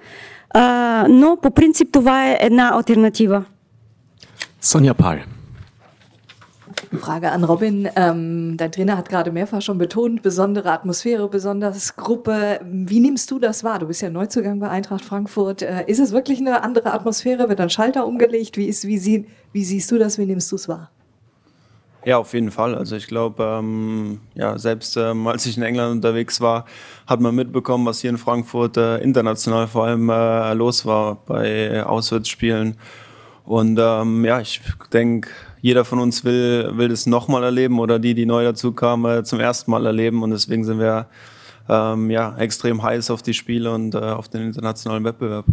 Uh, 0.55 1.07
но 1.07 1.37
по 1.41 1.51
принцип 1.51 1.91
това 1.91 2.27
е 2.27 2.37
една 2.41 2.71
альтернатива. 2.75 3.43
Sonja 4.61 4.93
Pahl. 4.93 5.19
Frage 6.97 7.31
an 7.31 7.43
Robin. 7.43 7.87
Ähm, 7.95 8.57
dein 8.57 8.71
Trainer 8.71 8.97
hat 8.97 9.09
gerade 9.09 9.31
mehrfach 9.31 9.61
schon 9.61 9.77
betont, 9.77 10.21
besondere 10.23 10.71
Atmosphäre, 10.71 11.27
besonders 11.29 11.95
Gruppe. 11.95 12.59
Wie 12.63 12.99
nimmst 12.99 13.29
du 13.31 13.39
das 13.39 13.63
wahr? 13.63 13.79
Du 13.79 13.87
bist 13.87 14.01
ja 14.01 14.09
Neuzugang 14.09 14.59
bei 14.59 14.69
Eintracht 14.69 15.05
Frankfurt. 15.05 15.61
Äh, 15.61 15.83
ist 15.87 15.99
es 15.99 16.11
wirklich 16.11 16.39
eine 16.39 16.63
andere 16.63 16.93
Atmosphäre? 16.93 17.47
Wird 17.47 17.59
ein 17.59 17.69
Schalter 17.69 18.07
umgelegt? 18.07 18.57
Wie, 18.57 18.65
ist, 18.65 18.87
wie, 18.87 18.97
sie, 18.97 19.27
wie 19.51 19.63
siehst 19.63 19.91
du 19.91 19.99
das? 19.99 20.17
Wie 20.17 20.25
nimmst 20.25 20.51
du 20.51 20.55
es 20.55 20.67
wahr? 20.67 20.89
Ja, 22.05 22.17
auf 22.17 22.33
jeden 22.33 22.49
Fall. 22.49 22.75
Also 22.75 22.95
ich 22.95 23.07
glaube, 23.07 23.43
ähm, 23.43 24.21
ja, 24.33 24.57
selbst 24.57 24.95
ähm, 24.95 25.27
als 25.27 25.45
ich 25.45 25.57
in 25.57 25.63
England 25.63 25.91
unterwegs 25.91 26.39
war, 26.39 26.65
hat 27.05 27.19
man 27.19 27.35
mitbekommen, 27.35 27.85
was 27.85 27.99
hier 27.99 28.09
in 28.09 28.17
Frankfurt 28.17 28.77
äh, 28.77 28.99
international 28.99 29.67
vor 29.67 29.85
allem 29.85 30.09
äh, 30.09 30.53
los 30.53 30.85
war 30.85 31.17
bei 31.25 31.83
Auswärtsspielen. 31.85 32.77
Und 33.43 33.79
ähm, 33.81 34.23
ja, 34.23 34.39
ich 34.39 34.61
denke, 34.93 35.29
jeder 35.61 35.83
von 35.83 35.99
uns 35.99 36.23
will, 36.23 36.71
will 36.73 36.87
das 36.87 37.05
nochmal 37.05 37.43
erleben 37.43 37.79
oder 37.79 37.99
die, 37.99 38.13
die 38.13 38.25
neu 38.25 38.43
dazu 38.45 38.71
kamen, 38.71 39.19
äh, 39.19 39.23
zum 39.23 39.39
ersten 39.39 39.69
Mal 39.71 39.85
erleben. 39.85 40.23
Und 40.23 40.31
deswegen 40.31 40.63
sind 40.63 40.79
wir 40.79 41.07
ähm, 41.67 42.09
ja, 42.09 42.35
extrem 42.37 42.81
heiß 42.81 43.11
auf 43.11 43.21
die 43.21 43.33
Spiele 43.33 43.71
und 43.71 43.93
äh, 43.93 43.99
auf 43.99 44.29
den 44.29 44.43
internationalen 44.43 45.03
Wettbewerb. 45.03 45.45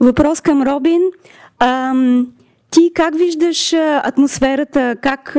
Въпрос 0.00 0.40
към 0.40 0.62
Робин. 0.62 1.10
Ам, 1.58 2.32
Ти 2.73 2.91
как 2.95 3.15
виждаш 3.15 3.73
атмосферата, 4.03 4.95
как 5.01 5.37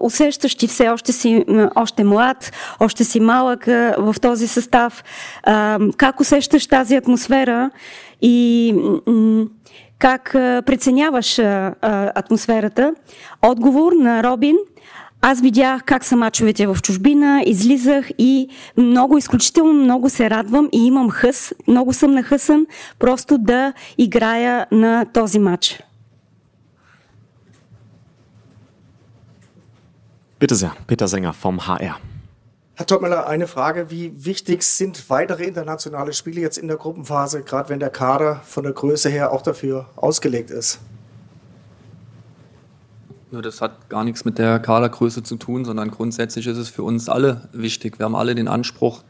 усещаш 0.00 0.54
ти 0.54 0.66
все 0.66 0.88
още 0.88 1.12
си 1.12 1.44
още 1.74 2.04
млад, 2.04 2.52
още 2.80 3.04
си 3.04 3.20
малък 3.20 3.64
в 3.98 4.14
този 4.22 4.48
състав, 4.48 5.04
как 5.96 6.20
усещаш 6.20 6.66
тази 6.66 6.96
атмосфера? 6.96 7.70
И 8.22 8.74
как 9.98 10.30
преценяваш 10.66 11.38
атмосферата? 12.14 12.94
Отговор 13.42 13.92
на 13.92 14.22
Робин– 14.22 14.56
аз 15.24 15.40
видях 15.40 15.82
как 15.84 16.04
са 16.04 16.16
мачовете 16.16 16.66
в 16.66 16.76
чужбина, 16.82 17.42
излизах 17.46 18.10
и 18.18 18.48
много, 18.76 19.18
изключително 19.18 19.72
много 19.72 20.10
се 20.10 20.30
радвам 20.30 20.68
и 20.72 20.86
имам 20.86 21.10
хъс, 21.10 21.54
много 21.68 21.92
съм 21.92 22.14
нахъсан 22.14 22.66
просто 22.98 23.38
да 23.38 23.72
играя 23.98 24.66
на 24.72 25.04
този 25.12 25.38
матч. 25.38 25.82
Bitte 30.42 30.56
sehr, 30.56 30.72
Peter 30.88 31.06
Sänger 31.06 31.34
vom 31.34 31.68
HR. 31.68 32.00
Herr 32.74 32.86
Topmüller, 32.86 33.28
eine 33.28 33.46
Frage. 33.46 33.92
Wie 33.92 34.24
wichtig 34.24 34.64
sind 34.64 35.08
weitere 35.08 35.44
internationale 35.44 36.12
Spiele 36.12 36.40
jetzt 36.40 36.58
in 36.58 36.66
der 36.66 36.78
Gruppenphase, 36.78 37.44
gerade 37.44 37.68
wenn 37.68 37.78
der 37.78 37.90
Kader 37.90 38.40
von 38.42 38.64
der 38.64 38.72
Größe 38.72 39.08
her 39.08 39.30
auch 39.30 39.42
dafür 39.42 39.86
ausgelegt 39.94 40.50
ist? 40.50 40.80
Ja, 43.30 43.40
das 43.40 43.60
hat 43.60 43.88
gar 43.88 44.02
nichts 44.02 44.24
mit 44.24 44.36
der 44.36 44.58
Kadergröße 44.58 45.22
zu 45.22 45.36
tun, 45.36 45.64
sondern 45.64 45.92
grundsätzlich 45.92 46.48
ist 46.48 46.58
es 46.58 46.68
für 46.68 46.82
uns 46.82 47.08
alle 47.08 47.48
wichtig. 47.52 48.00
Wir 48.00 48.06
haben 48.06 48.16
alle 48.16 48.34
den 48.34 48.48
Anspruch, 48.48 49.04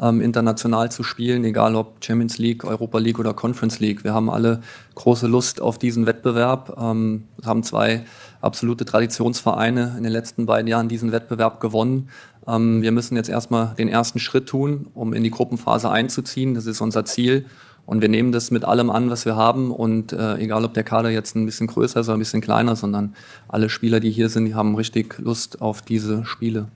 ähm, 0.00 0.20
international 0.20 0.90
zu 0.90 1.02
spielen, 1.02 1.44
egal 1.44 1.74
ob 1.74 2.04
Champions 2.04 2.38
League, 2.38 2.64
Europa 2.64 2.98
League 2.98 3.18
oder 3.18 3.34
Conference 3.34 3.80
League. 3.80 4.04
Wir 4.04 4.14
haben 4.14 4.30
alle 4.30 4.60
große 4.94 5.26
Lust 5.26 5.60
auf 5.60 5.78
diesen 5.78 6.06
Wettbewerb. 6.06 6.76
Ähm, 6.78 7.24
haben 7.44 7.62
zwei 7.62 8.04
absolute 8.40 8.84
Traditionsvereine 8.84 9.94
in 9.96 10.02
den 10.02 10.12
letzten 10.12 10.46
beiden 10.46 10.68
Jahren 10.68 10.88
diesen 10.88 11.12
Wettbewerb 11.12 11.60
gewonnen. 11.60 12.08
Ähm, 12.46 12.82
wir 12.82 12.92
müssen 12.92 13.16
jetzt 13.16 13.28
erstmal 13.28 13.74
den 13.74 13.88
ersten 13.88 14.18
Schritt 14.18 14.46
tun, 14.48 14.88
um 14.94 15.12
in 15.12 15.22
die 15.22 15.30
Gruppenphase 15.30 15.90
einzuziehen. 15.90 16.54
Das 16.54 16.66
ist 16.66 16.80
unser 16.80 17.04
Ziel. 17.04 17.46
Und 17.86 18.02
wir 18.02 18.08
nehmen 18.08 18.32
das 18.32 18.50
mit 18.50 18.64
allem 18.64 18.90
an, 18.90 19.10
was 19.10 19.24
wir 19.24 19.36
haben. 19.36 19.70
Und 19.70 20.12
äh, 20.12 20.36
egal, 20.38 20.64
ob 20.64 20.74
der 20.74 20.82
Kader 20.82 21.10
jetzt 21.10 21.36
ein 21.36 21.46
bisschen 21.46 21.68
größer 21.68 22.00
ist 22.00 22.08
oder 22.08 22.16
ein 22.16 22.20
bisschen 22.20 22.40
kleiner, 22.40 22.74
sondern 22.74 23.14
alle 23.48 23.68
Spieler, 23.68 24.00
die 24.00 24.10
hier 24.10 24.28
sind, 24.28 24.46
die 24.46 24.54
haben 24.54 24.74
richtig 24.74 25.18
Lust 25.18 25.62
auf 25.62 25.82
diese 25.82 26.24
Spiele. 26.24 26.66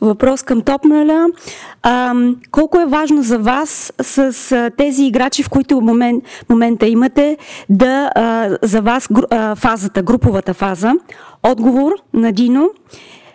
Въпрос 0.00 0.42
към 0.42 0.60
Топмеля. 0.60 1.26
колко 2.50 2.80
е 2.80 2.86
важно 2.86 3.22
за 3.22 3.38
вас 3.38 3.92
с 4.02 4.52
а, 4.52 4.70
тези 4.76 5.04
играчи, 5.04 5.42
в 5.42 5.48
които 5.48 5.80
момент, 5.80 6.24
момента 6.48 6.86
имате, 6.86 7.36
да 7.68 8.10
а, 8.14 8.56
за 8.62 8.82
вас 8.82 9.08
а, 9.30 9.54
фазата, 9.54 10.02
груповата 10.02 10.54
фаза? 10.54 10.92
Отговор 11.42 11.92
на 12.14 12.32
Дино. 12.32 12.70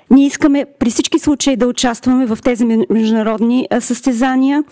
Ние 0.09 0.25
искаме 0.25 0.65
при 0.79 0.89
всички 0.89 1.19
случаи 1.19 1.55
да 1.55 1.67
участваме 1.67 2.25
в 2.25 2.37
тези 2.43 2.65
международни 2.89 3.67
състезания 3.79 4.63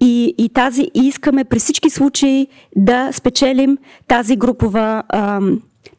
и, 0.00 0.34
и, 0.38 0.48
тази, 0.48 0.82
и 0.82 1.06
искаме 1.06 1.44
при 1.44 1.58
всички 1.58 1.90
случаи 1.90 2.46
да 2.76 3.12
спечелим 3.12 3.78
тази 4.08 4.36
групова, 4.36 5.02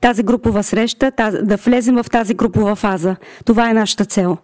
тази 0.01 0.23
групова 0.23 0.63
среща, 0.63 1.11
тази, 1.11 1.37
да 1.37 1.55
влезем 1.57 1.95
в 1.95 2.09
тази 2.09 2.33
групова 2.33 2.75
фаза. 2.75 3.15
Това 3.45 3.69
е 3.69 3.73
нашата 3.73 4.05
цел. 4.05 4.37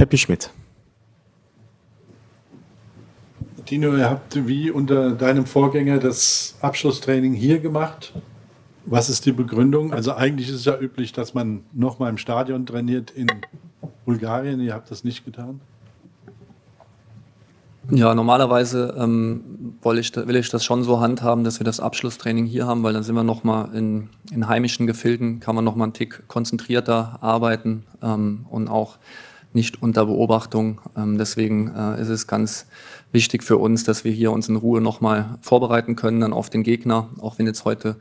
Peppi 0.00 0.16
Schmidt. 0.16 0.50
Dino, 3.68 3.94
ihr 3.94 4.08
habt 4.08 4.46
wie 4.46 4.70
unter 4.70 5.10
deinem 5.10 5.44
Vorgänger 5.44 5.98
das 5.98 6.56
Abschlusstraining 6.62 7.34
hier 7.34 7.58
gemacht. 7.58 8.14
Was 8.86 9.10
ist 9.10 9.26
die 9.26 9.32
Begründung? 9.32 9.92
Also 9.92 10.14
eigentlich 10.14 10.48
ist 10.48 10.54
es 10.54 10.64
ja 10.64 10.80
üblich, 10.80 11.12
dass 11.12 11.34
man 11.34 11.64
nochmal 11.74 12.08
im 12.08 12.16
Stadion 12.16 12.64
trainiert 12.64 13.10
in 13.10 13.26
Bulgarien. 14.06 14.58
Ihr 14.60 14.72
habt 14.72 14.90
das 14.90 15.04
nicht 15.04 15.26
getan? 15.26 15.60
Ja, 17.90 18.14
normalerweise 18.14 18.94
ähm, 18.96 19.74
will, 19.82 19.98
ich, 19.98 20.16
will 20.16 20.36
ich 20.36 20.48
das 20.48 20.64
schon 20.64 20.82
so 20.82 21.00
handhaben, 21.00 21.44
dass 21.44 21.60
wir 21.60 21.66
das 21.66 21.78
Abschlusstraining 21.78 22.46
hier 22.46 22.66
haben, 22.66 22.82
weil 22.82 22.94
dann 22.94 23.02
sind 23.02 23.16
wir 23.16 23.22
nochmal 23.22 23.74
in, 23.74 24.08
in 24.30 24.48
heimischen 24.48 24.86
Gefilden, 24.86 25.40
kann 25.40 25.54
man 25.54 25.64
nochmal 25.66 25.88
einen 25.88 25.92
Tick 25.92 26.26
konzentrierter 26.26 27.18
arbeiten 27.20 27.84
ähm, 28.02 28.46
und 28.48 28.68
auch 28.68 28.96
nicht 29.52 29.82
unter 29.82 30.06
Beobachtung. 30.06 30.80
Ähm, 30.96 31.18
deswegen 31.18 31.72
äh, 31.74 32.00
ist 32.00 32.08
es 32.08 32.26
ganz 32.26 32.66
wichtig 33.12 33.42
für 33.42 33.56
uns, 33.56 33.84
dass 33.84 34.04
wir 34.04 34.12
hier 34.12 34.32
uns 34.32 34.48
in 34.48 34.56
Ruhe 34.56 34.80
nochmal 34.80 35.38
vorbereiten 35.40 35.96
können 35.96 36.20
dann 36.20 36.32
auf 36.32 36.50
den 36.50 36.62
Gegner, 36.62 37.08
auch 37.20 37.38
wenn 37.38 37.46
jetzt 37.46 37.64
heute 37.64 37.96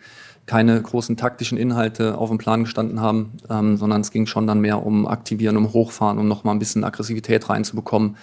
keine 0.45 0.81
großen 0.81 1.15
taktischen 1.15 1.57
Inhalte 1.57 2.17
auf 2.17 2.29
dem 2.29 2.39
Plan 2.39 2.63
gestanden 2.63 3.01
haben, 3.01 3.33
ähm, 3.49 3.77
sondern 3.77 4.01
es 4.01 4.11
ging 4.11 4.25
schon 4.25 4.47
dann 4.47 4.61
mehr 4.61 4.83
um 4.83 5.07
Aktivieren, 5.07 5.57
um 5.57 5.73
Hochfahren, 5.73 6.17
um 6.17 6.27
nochmal 6.27 6.55
ein 6.55 6.59
bisschen 6.59 6.83
Aggressivität 6.83 7.49
reinzubekommen. 7.49 8.17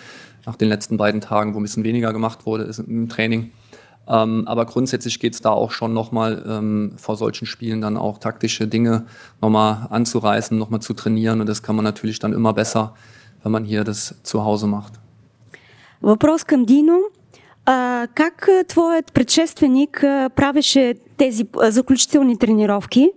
Nach 0.44 0.56
den 0.56 0.68
letzten 0.68 0.96
beiden 0.96 1.20
Tagen, 1.20 1.54
wo 1.54 1.60
ein 1.60 1.62
bisschen 1.62 1.84
weniger 1.84 2.12
gemacht 2.12 2.46
wurde 2.46 2.70
im 2.86 3.08
Training. 3.08 3.50
Ähm, 4.08 4.46
aber 4.46 4.66
grundsätzlich 4.66 5.18
geht 5.18 5.34
es 5.34 5.40
da 5.40 5.50
auch 5.50 5.72
schon 5.72 5.92
nochmal 5.92 6.44
ähm, 6.48 6.92
vor 6.96 7.16
solchen 7.16 7.46
Spielen 7.46 7.80
dann 7.80 7.96
auch 7.96 8.18
taktische 8.18 8.68
Dinge 8.68 9.06
nochmal 9.40 9.88
anzureißen, 9.90 10.56
nochmal 10.56 10.80
zu 10.80 10.94
trainieren. 10.94 11.40
Und 11.40 11.48
das 11.48 11.62
kann 11.62 11.76
man 11.76 11.84
natürlich 11.84 12.18
dann 12.18 12.32
immer 12.32 12.52
besser, 12.52 12.94
wenn 13.46 13.52
man 13.52 13.64
hier 13.64 13.84
das 13.84 14.00
zu 14.24 14.44
Hause 14.44 14.66
macht. 14.66 14.92
Вопрос 16.02 16.44
към 16.44 16.64
Дино. 16.64 16.98
А, 17.66 18.06
как 18.14 18.48
твоят 18.68 19.12
предшественик 19.12 20.00
правеше 20.36 20.94
тези 21.16 21.44
заключителни 21.62 22.38
тренировки 22.38 23.10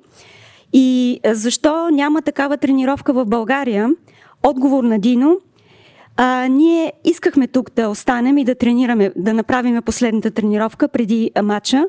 и 0.73 1.19
защо 1.25 1.89
няма 1.89 2.21
такава 2.21 2.57
тренировка 2.57 3.13
в 3.13 3.25
България? 3.25 3.89
Отговор 4.43 4.83
на 4.83 4.99
Дино. 4.99 5.37
А, 6.21 6.47
ние 6.47 6.93
искахме 7.03 7.47
тук 7.47 7.71
да 7.75 7.89
останем 7.89 8.37
и 8.37 8.43
да 8.43 8.55
тренираме, 8.55 9.11
да 9.15 9.33
направим 9.33 9.81
последната 9.81 10.31
тренировка 10.31 10.87
преди 10.87 11.31
матча, 11.43 11.85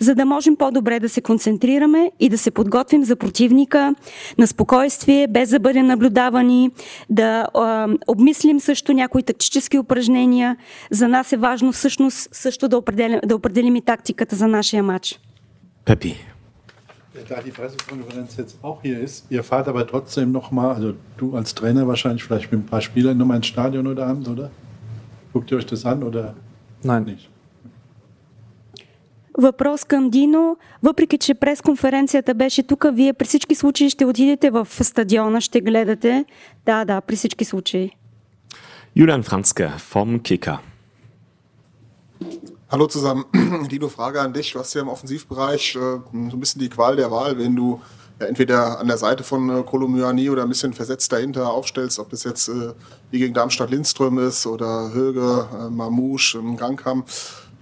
за 0.00 0.14
да 0.14 0.24
можем 0.24 0.56
по-добре 0.56 1.00
да 1.00 1.08
се 1.08 1.20
концентрираме 1.20 2.10
и 2.20 2.28
да 2.28 2.38
се 2.38 2.50
подготвим 2.50 3.04
за 3.04 3.16
противника 3.16 3.94
на 4.38 4.46
спокойствие, 4.46 5.26
без 5.26 5.50
да 5.50 5.60
бъдем 5.60 5.86
наблюдавани, 5.86 6.70
да 7.10 7.46
а, 7.54 7.88
обмислим 8.08 8.60
също 8.60 8.92
някои 8.92 9.22
тактически 9.22 9.78
упражнения. 9.78 10.56
За 10.90 11.08
нас 11.08 11.32
е 11.32 11.36
важно 11.36 11.72
всъщност 11.72 12.28
също 12.32 12.68
да 12.68 12.78
определим, 12.78 13.20
да 13.24 13.36
определим 13.36 13.76
и 13.76 13.82
тактиката 13.82 14.36
за 14.36 14.48
нашия 14.48 14.82
матч. 14.82 15.20
Peppi. 15.86 16.33
Da 17.27 17.41
die 17.41 17.51
Pressekonferenz 17.51 18.37
jetzt 18.37 18.57
auch 18.63 18.81
hier 18.83 18.99
ist, 18.99 19.25
ihr 19.31 19.43
fahrt 19.43 19.67
aber 19.67 19.85
trotzdem 19.87 20.31
nochmal, 20.31 20.75
also 20.75 20.93
du 21.17 21.35
als 21.35 21.55
Trainer 21.55 21.87
wahrscheinlich 21.87 22.23
vielleicht 22.23 22.51
mit 22.51 22.61
ein 22.61 22.65
paar 22.65 22.81
Spielern 22.81 23.17
nochmal 23.17 23.37
ins 23.37 23.47
Stadion 23.47 23.87
oder 23.87 24.05
Abend, 24.05 24.27
oder? 24.27 24.51
Guckt 25.33 25.51
ihr 25.51 25.57
euch 25.57 25.65
das 25.65 25.85
an 25.85 26.03
oder 26.03 26.35
Nein. 26.83 27.03
nicht? 27.05 27.29
Въпрос 29.37 29.83
към 29.83 30.09
Дино. 30.09 30.57
Въпреки, 30.83 31.17
че 31.17 31.33
пресконференцията 31.33 32.33
беше 32.33 32.63
тук, 32.63 32.85
вие 32.93 33.13
при 33.13 33.25
всички 33.25 33.55
случаи 33.55 33.89
ще 33.89 34.05
отидете 34.05 34.49
в 34.49 34.67
стадиона, 34.81 35.41
ще 35.41 35.61
гледате. 35.61 36.25
Да, 36.65 36.85
да, 36.85 37.01
при 37.01 37.15
всички 37.15 37.45
случаи. 37.45 37.91
Julian 38.97 39.23
Franzke 39.23 39.69
vom 39.93 40.19
Kicker. 40.19 40.57
Hallo 42.74 42.88
zusammen. 42.88 43.24
Dino, 43.70 43.88
Frage 43.88 44.20
an 44.20 44.32
dich. 44.32 44.52
Du 44.52 44.58
hast 44.58 44.74
ja 44.74 44.80
im 44.80 44.88
Offensivbereich 44.88 45.76
äh, 45.76 45.78
so 45.78 46.02
ein 46.12 46.40
bisschen 46.40 46.60
die 46.60 46.68
Qual 46.68 46.96
der 46.96 47.08
Wahl, 47.08 47.38
wenn 47.38 47.54
du 47.54 47.80
ja, 48.18 48.26
entweder 48.26 48.80
an 48.80 48.88
der 48.88 48.98
Seite 48.98 49.22
von 49.22 49.48
äh, 49.48 49.62
Kolomyani 49.62 50.28
oder 50.28 50.42
ein 50.42 50.48
bisschen 50.48 50.72
versetzt 50.72 51.12
dahinter 51.12 51.52
aufstellst, 51.52 52.00
ob 52.00 52.10
das 52.10 52.24
jetzt 52.24 52.48
äh, 52.48 52.72
wie 53.12 53.20
gegen 53.20 53.32
Darmstadt 53.32 53.70
Lindström 53.70 54.18
ist 54.18 54.44
oder 54.48 54.92
Höge, 54.92 55.46
äh, 55.56 55.70
Mamouche, 55.70 56.38
ähm, 56.38 56.56
Gangkam. 56.56 57.04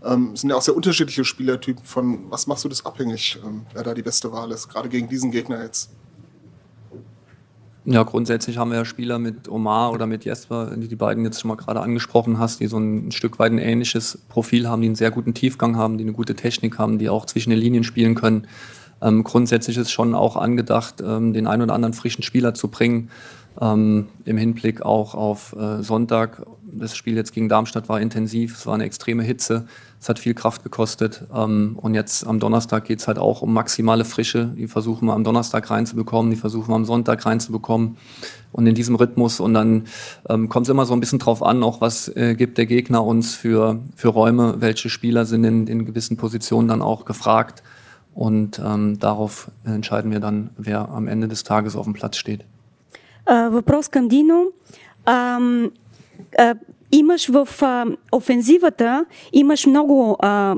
Ähm, 0.02 0.34
sind 0.34 0.48
ja 0.48 0.56
auch 0.56 0.62
sehr 0.62 0.74
unterschiedliche 0.74 1.26
Spielertypen. 1.26 1.84
Von 1.84 2.30
was 2.30 2.46
machst 2.46 2.64
du 2.64 2.70
das 2.70 2.86
abhängig, 2.86 3.38
ähm, 3.44 3.66
wer 3.74 3.82
da 3.82 3.92
die 3.92 4.00
beste 4.00 4.32
Wahl 4.32 4.50
ist, 4.50 4.70
gerade 4.70 4.88
gegen 4.88 5.10
diesen 5.10 5.30
Gegner 5.30 5.62
jetzt? 5.62 5.90
Ja, 7.84 8.04
grundsätzlich 8.04 8.58
haben 8.58 8.70
wir 8.70 8.78
ja 8.78 8.84
Spieler 8.84 9.18
mit 9.18 9.48
Omar 9.48 9.92
oder 9.92 10.06
mit 10.06 10.24
Jesper, 10.24 10.76
die 10.76 10.86
die 10.86 10.94
beiden 10.94 11.24
jetzt 11.24 11.40
schon 11.40 11.48
mal 11.48 11.56
gerade 11.56 11.80
angesprochen 11.80 12.38
hast, 12.38 12.60
die 12.60 12.68
so 12.68 12.78
ein 12.78 13.10
Stück 13.10 13.40
weit 13.40 13.50
ein 13.50 13.58
ähnliches 13.58 14.18
Profil 14.28 14.68
haben, 14.68 14.82
die 14.82 14.86
einen 14.86 14.94
sehr 14.94 15.10
guten 15.10 15.34
Tiefgang 15.34 15.76
haben, 15.76 15.98
die 15.98 16.04
eine 16.04 16.12
gute 16.12 16.36
Technik 16.36 16.78
haben, 16.78 16.98
die 16.98 17.08
auch 17.08 17.26
zwischen 17.26 17.50
den 17.50 17.58
Linien 17.58 17.82
spielen 17.82 18.14
können. 18.14 18.46
Ähm, 19.00 19.24
grundsätzlich 19.24 19.76
ist 19.78 19.90
schon 19.90 20.14
auch 20.14 20.36
angedacht, 20.36 21.02
ähm, 21.04 21.32
den 21.32 21.48
einen 21.48 21.62
oder 21.62 21.74
anderen 21.74 21.92
frischen 21.92 22.22
Spieler 22.22 22.54
zu 22.54 22.68
bringen, 22.68 23.10
ähm, 23.60 24.08
im 24.24 24.36
Hinblick 24.36 24.82
auch 24.82 25.14
auf 25.14 25.54
äh, 25.54 25.82
Sonntag 25.82 26.42
das 26.72 26.96
Spiel 26.96 27.16
jetzt 27.16 27.32
gegen 27.32 27.48
Darmstadt 27.48 27.88
war 27.88 28.00
intensiv, 28.00 28.56
es 28.56 28.66
war 28.66 28.74
eine 28.74 28.84
extreme 28.84 29.22
Hitze, 29.22 29.66
es 30.00 30.08
hat 30.08 30.18
viel 30.18 30.34
Kraft 30.34 30.62
gekostet. 30.62 31.24
Ähm, 31.34 31.78
und 31.80 31.94
jetzt 31.94 32.26
am 32.26 32.40
Donnerstag 32.40 32.84
geht 32.84 33.00
es 33.00 33.08
halt 33.08 33.18
auch 33.18 33.42
um 33.42 33.52
maximale 33.52 34.04
Frische. 34.04 34.52
Die 34.56 34.66
versuchen 34.66 35.06
wir 35.06 35.12
am 35.12 35.24
Donnerstag 35.24 35.70
reinzubekommen, 35.70 36.30
die 36.30 36.36
versuchen 36.36 36.70
wir 36.70 36.76
am 36.76 36.84
Sonntag 36.84 37.24
reinzubekommen. 37.26 37.96
Und 38.52 38.66
in 38.66 38.74
diesem 38.74 38.96
Rhythmus. 38.96 39.40
Und 39.40 39.54
dann 39.54 39.84
ähm, 40.28 40.48
kommt 40.48 40.66
es 40.66 40.70
immer 40.70 40.84
so 40.84 40.92
ein 40.92 41.00
bisschen 41.00 41.18
drauf 41.18 41.42
an, 41.42 41.62
auch 41.62 41.80
was 41.80 42.08
äh, 42.08 42.34
gibt 42.34 42.58
der 42.58 42.66
Gegner 42.66 43.04
uns 43.04 43.34
für, 43.34 43.78
für 43.96 44.08
Räume, 44.08 44.56
welche 44.58 44.90
Spieler 44.90 45.24
sind 45.24 45.44
in, 45.44 45.66
in 45.66 45.86
gewissen 45.86 46.16
Positionen 46.16 46.68
dann 46.68 46.82
auch 46.82 47.04
gefragt. 47.04 47.62
Und 48.14 48.60
ähm, 48.62 48.98
darauf 48.98 49.50
entscheiden 49.64 50.10
wir 50.10 50.20
dann, 50.20 50.50
wer 50.58 50.90
am 50.90 51.08
Ende 51.08 51.28
des 51.28 51.44
Tages 51.44 51.76
auf 51.76 51.84
dem 51.84 51.94
Platz 51.94 52.16
steht. 52.18 52.44
Въпрос 53.30 53.88
към 53.88 54.08
Дино. 54.08 54.46
А, 55.04 55.40
а, 56.38 56.54
имаш 56.92 57.28
в 57.28 57.48
а, 57.62 57.86
офензивата, 58.12 59.04
имаш 59.32 59.66
много, 59.66 60.16
а, 60.20 60.56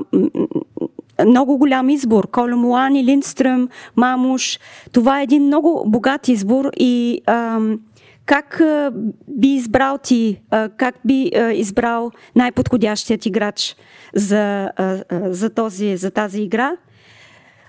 много 1.25 1.57
голям 1.57 1.89
избор. 1.89 2.27
Коля 2.31 2.55
Муани, 2.55 3.03
Линдстръм, 3.03 3.69
Мамуш. 3.95 4.59
Това 4.91 5.19
е 5.19 5.23
един 5.23 5.43
много 5.43 5.83
богат 5.87 6.27
избор 6.27 6.71
и 6.77 7.21
а, 7.25 7.59
как 8.25 8.61
а, 8.61 8.91
би 9.27 9.47
избрал 9.47 9.97
ти, 9.97 10.41
а, 10.51 10.69
как 10.69 10.95
би 11.05 11.31
а, 11.35 11.53
избрал 11.53 12.11
най-подходящият 12.35 13.25
играч 13.25 13.75
за, 14.13 14.71
а, 14.77 15.03
за, 15.11 15.49
този, 15.49 15.97
за 15.97 16.11
тази 16.11 16.41
игра? 16.41 16.77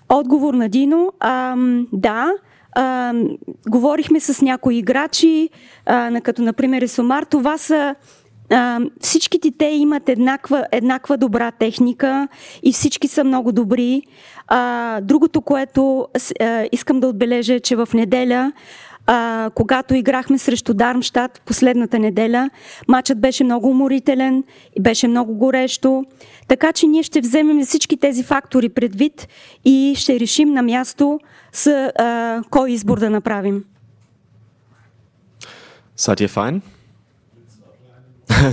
Отговор 0.09 0.55
на 0.55 0.69
Дино. 0.69 1.13
А, 1.21 1.57
да, 1.93 2.33
а, 2.77 3.15
говорихме 3.69 4.21
с 4.21 4.43
някои 4.43 4.77
играчи, 4.77 5.51
а, 5.87 6.21
като 6.21 6.43
например 6.43 6.83
Есомар. 6.83 7.23
Това 7.23 7.59
са 7.59 7.95
а, 8.51 8.81
всичките 9.01 9.51
те 9.59 9.65
имат 9.65 10.09
еднаква, 10.09 10.67
еднаква 10.73 11.17
добра 11.17 11.51
техника 11.51 12.29
и 12.63 12.73
всички 12.73 13.09
са 13.09 13.25
много 13.25 13.53
добри. 13.53 14.03
А, 14.49 15.01
другото, 15.01 15.41
което 15.41 16.09
а, 16.41 16.69
искам 16.73 17.01
да 17.01 17.09
отбележа 17.09 17.55
е, 17.55 17.61
че 17.61 17.77
в 17.77 17.89
неделя 17.95 18.53
а, 19.07 19.51
когато 19.55 19.95
играхме 19.95 20.39
срещу 20.39 20.75
Дармштадт 20.75 21.41
последната 21.41 21.99
неделя, 21.99 22.51
матчът 22.89 23.21
беше 23.21 23.45
много 23.45 23.69
уморителен 23.69 24.45
и 24.77 24.83
беше 24.83 25.09
много 25.09 25.35
горещо. 25.35 26.05
Така 26.49 26.73
че 26.73 26.87
ние 26.87 27.03
ще 27.03 27.21
вземем 27.21 27.65
всички 27.67 27.97
тези 27.97 28.23
фактори 28.23 28.69
предвид 28.69 29.29
и 29.65 29.95
ще 29.97 30.21
решим 30.21 30.53
на 30.53 30.63
място 30.63 31.21
с 31.53 31.91
а, 31.99 32.43
кой 32.51 32.71
избор 32.71 32.99
да 32.99 33.11
направим. 33.11 33.65
Seid 35.99 36.21
ihr 36.21 36.29
fein? 36.29 36.61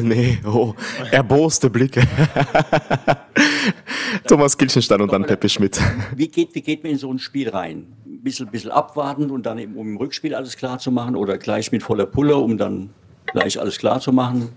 nee, 0.01 0.39
oh, 0.45 0.73
erboste 1.11 1.69
Blicke. 1.69 2.01
Thomas 4.27 4.57
Kilchenstein 4.57 5.01
und 5.01 5.11
dann 5.11 5.25
Peppe 5.25 5.49
Schmidt. 5.49 5.79
Wie 6.15 6.27
geht, 6.27 6.53
wie 6.55 6.61
geht 6.61 6.83
man 6.83 6.93
in 6.93 6.97
so 6.97 7.11
ein 7.11 7.19
Spiel 7.19 7.49
rein? 7.49 7.87
Ein 8.05 8.21
bisschen, 8.23 8.47
bisschen 8.47 8.71
abwarten 8.71 9.31
und 9.31 9.45
dann 9.45 9.57
eben, 9.57 9.75
um 9.75 9.87
im 9.87 9.97
Rückspiel 9.97 10.35
alles 10.35 10.55
klar 10.57 10.79
zu 10.79 10.91
machen 10.91 11.15
oder 11.15 11.37
gleich 11.37 11.71
mit 11.71 11.83
voller 11.83 12.05
Pulle, 12.05 12.37
um 12.37 12.57
dann 12.57 12.89
gleich 13.27 13.59
alles 13.59 13.77
klar 13.77 13.99
zu 13.99 14.11
machen? 14.11 14.49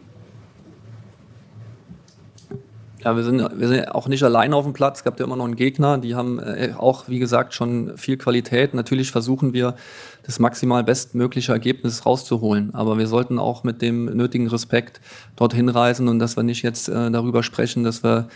Ja, 3.07 3.15
wir 3.15 3.23
sind, 3.23 3.39
wir 3.39 3.69
sind 3.69 3.95
auch 3.95 4.09
nicht 4.09 4.25
alleine 4.25 4.57
auf 4.57 4.65
dem 4.65 4.73
Platz. 4.73 4.99
Es 4.99 5.05
gab 5.05 5.21
ja 5.21 5.27
immer 5.27 5.37
noch 5.37 5.45
einen 5.45 5.55
Gegner. 5.55 5.99
Die 5.99 6.17
haben 6.17 6.41
äh, 6.41 6.73
auch, 6.77 7.09
wie 7.09 7.21
gesagt, 7.21 7.55
schon 7.55 7.97
viel 7.97 8.17
Qualität. 8.17 8.75
Natürlich 8.75 9.13
versuchen 9.13 9.53
wir, 9.53 9.77
das 10.25 10.41
maximal 10.41 10.83
bestmögliche 10.83 11.53
Ergebnis 11.53 12.05
rauszuholen. 12.05 12.75
Aber 12.75 12.99
wir 12.99 13.07
sollten 13.07 13.39
auch 13.39 13.63
mit 13.63 13.81
dem 13.81 14.07
nötigen 14.07 14.49
Respekt 14.49 15.01
dorthin 15.37 15.69
reisen 15.69 16.09
und 16.09 16.19
dass 16.19 16.37
wir 16.37 16.43
nicht 16.43 16.63
jetzt 16.63 16.89
äh, 16.89 17.11
darüber 17.13 17.45
sprechen, 17.45 17.85
dass 17.85 18.03
wir 18.03 18.27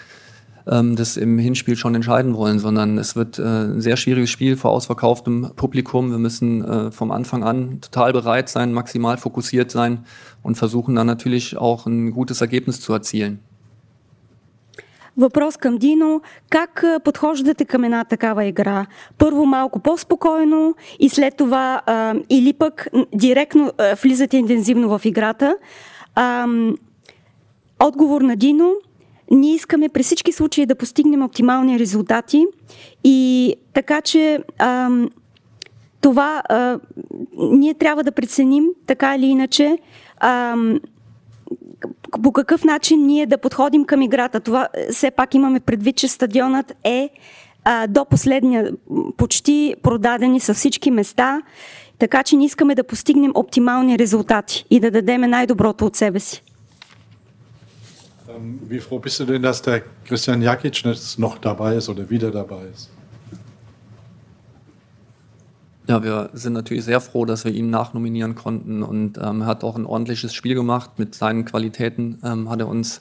ähm, 0.67 0.95
das 0.95 1.17
im 1.17 1.38
Hinspiel 1.38 1.75
schon 1.75 1.95
entscheiden 1.95 2.36
wollen, 2.36 2.60
sondern 2.60 2.98
es 2.98 3.15
wird 3.15 3.39
äh, 3.39 3.43
ein 3.43 3.81
sehr 3.81 3.98
schwieriges 3.98 4.29
Spiel 4.29 4.57
vor 4.57 4.72
ausverkauftem 4.72 5.51
Publikum. 5.55 6.12
Wir 6.12 6.17
müssen 6.17 6.63
äh, 6.63 6.91
vom 6.91 7.12
Anfang 7.12 7.43
an 7.43 7.81
total 7.81 8.13
bereit 8.13 8.50
sein, 8.50 8.74
maximal 8.74 9.17
fokussiert 9.17 9.72
sein 9.72 10.05
und 10.43 10.57
versuchen 10.57 10.95
dann 10.95 11.07
natürlich 11.07 11.57
auch 11.57 11.86
ein 11.86 12.12
gutes 12.12 12.41
Ergebnis 12.41 12.81
zu 12.81 12.93
erzielen. 12.93 13.39
Въпрос 15.17 15.58
към 15.58 15.78
Дино. 15.78 16.21
Как 16.49 16.84
подхождате 17.04 17.65
към 17.65 17.84
една 17.84 18.04
такава 18.04 18.45
игра? 18.45 18.86
Първо 19.17 19.45
малко 19.45 19.80
по-спокойно 19.80 20.75
и 20.99 21.10
след 21.10 21.38
това 21.38 21.82
а, 21.86 22.15
или 22.30 22.54
пък 22.54 22.88
директно 23.13 23.71
а, 23.78 23.95
влизате 23.95 24.38
интензивно 24.38 24.97
в 24.97 25.06
играта. 25.06 25.58
А, 26.15 26.47
отговор 27.80 28.21
на 28.21 28.36
Дино. 28.36 28.73
Ние 29.31 29.55
искаме 29.55 29.88
при 29.88 30.03
всички 30.03 30.33
случаи 30.33 30.66
да 30.66 30.75
постигнем 30.75 31.23
оптимални 31.23 31.79
резултати 31.79 32.47
и 33.05 33.55
така 33.73 34.01
че 34.01 34.38
а, 34.59 34.90
това 36.01 36.43
а, 36.49 36.79
ние 37.38 37.75
трябва 37.75 38.05
да 38.05 38.12
преценим 38.12 38.64
така 38.87 39.16
или 39.16 39.27
иначе 39.27 39.79
а, 40.21 40.57
по 42.23 42.33
какъв 42.33 42.64
начин 42.64 43.07
ние 43.07 43.27
да 43.27 43.38
подходим 43.38 43.85
към 43.85 44.03
играта. 44.03 44.40
Това 44.40 44.69
все 44.90 45.11
пак 45.11 45.35
имаме 45.35 45.61
предвид, 45.61 45.97
че 45.97 46.09
стадионът 46.09 46.73
е 46.85 47.11
а, 47.64 47.87
до 47.87 48.05
последния 48.05 48.71
почти 49.16 49.75
продадени 49.83 50.40
са 50.40 50.55
всички 50.55 50.90
места, 50.90 51.43
така 51.99 52.23
че 52.23 52.37
ние 52.37 52.47
искаме 52.47 52.75
да 52.75 52.85
постигнем 52.85 53.33
оптимални 53.35 53.99
резултати 53.99 54.64
и 54.71 54.81
да 54.81 54.90
дадеме 54.90 55.27
най-доброто 55.27 55.87
от 55.87 55.97
себе 55.97 56.21
си. 56.21 56.43
Wie 58.69 58.79
froh 58.79 58.99
bist 58.99 59.21
du 59.21 59.25
denn, 59.25 59.43
dass 59.43 59.62
der 59.62 59.83
Christian 60.05 60.43
Jakic 60.43 60.83
noch 61.19 61.38
dabei 61.38 61.77
ist 61.77 61.88
oder 61.88 62.09
wieder 62.11 62.31
dabei 62.31 62.64
ist? 62.73 62.90
Ja, 65.88 66.03
wir 66.05 66.31
sind 66.35 66.53
natürlich 66.53 66.85
sehr 66.85 67.01
froh, 67.01 67.25
dass 67.25 67.45
wir 67.45 67.53
ihn 67.53 67.69
nachnominieren 67.69 68.37
konnten 68.37 68.83
und 68.83 69.19
ähm, 69.19 69.40
er 69.40 69.47
hat 69.47 69.64
auch 69.64 69.75
ein 69.75 69.87
ordentliches 69.87 70.33
Spiel 70.33 70.55
gemacht. 70.55 70.99
Mit 70.99 71.16
seinen 71.16 71.45
Qualitäten 71.45 72.19
ähm, 72.23 72.49
hat 72.49 72.61
er 72.61 72.69
uns 72.69 73.01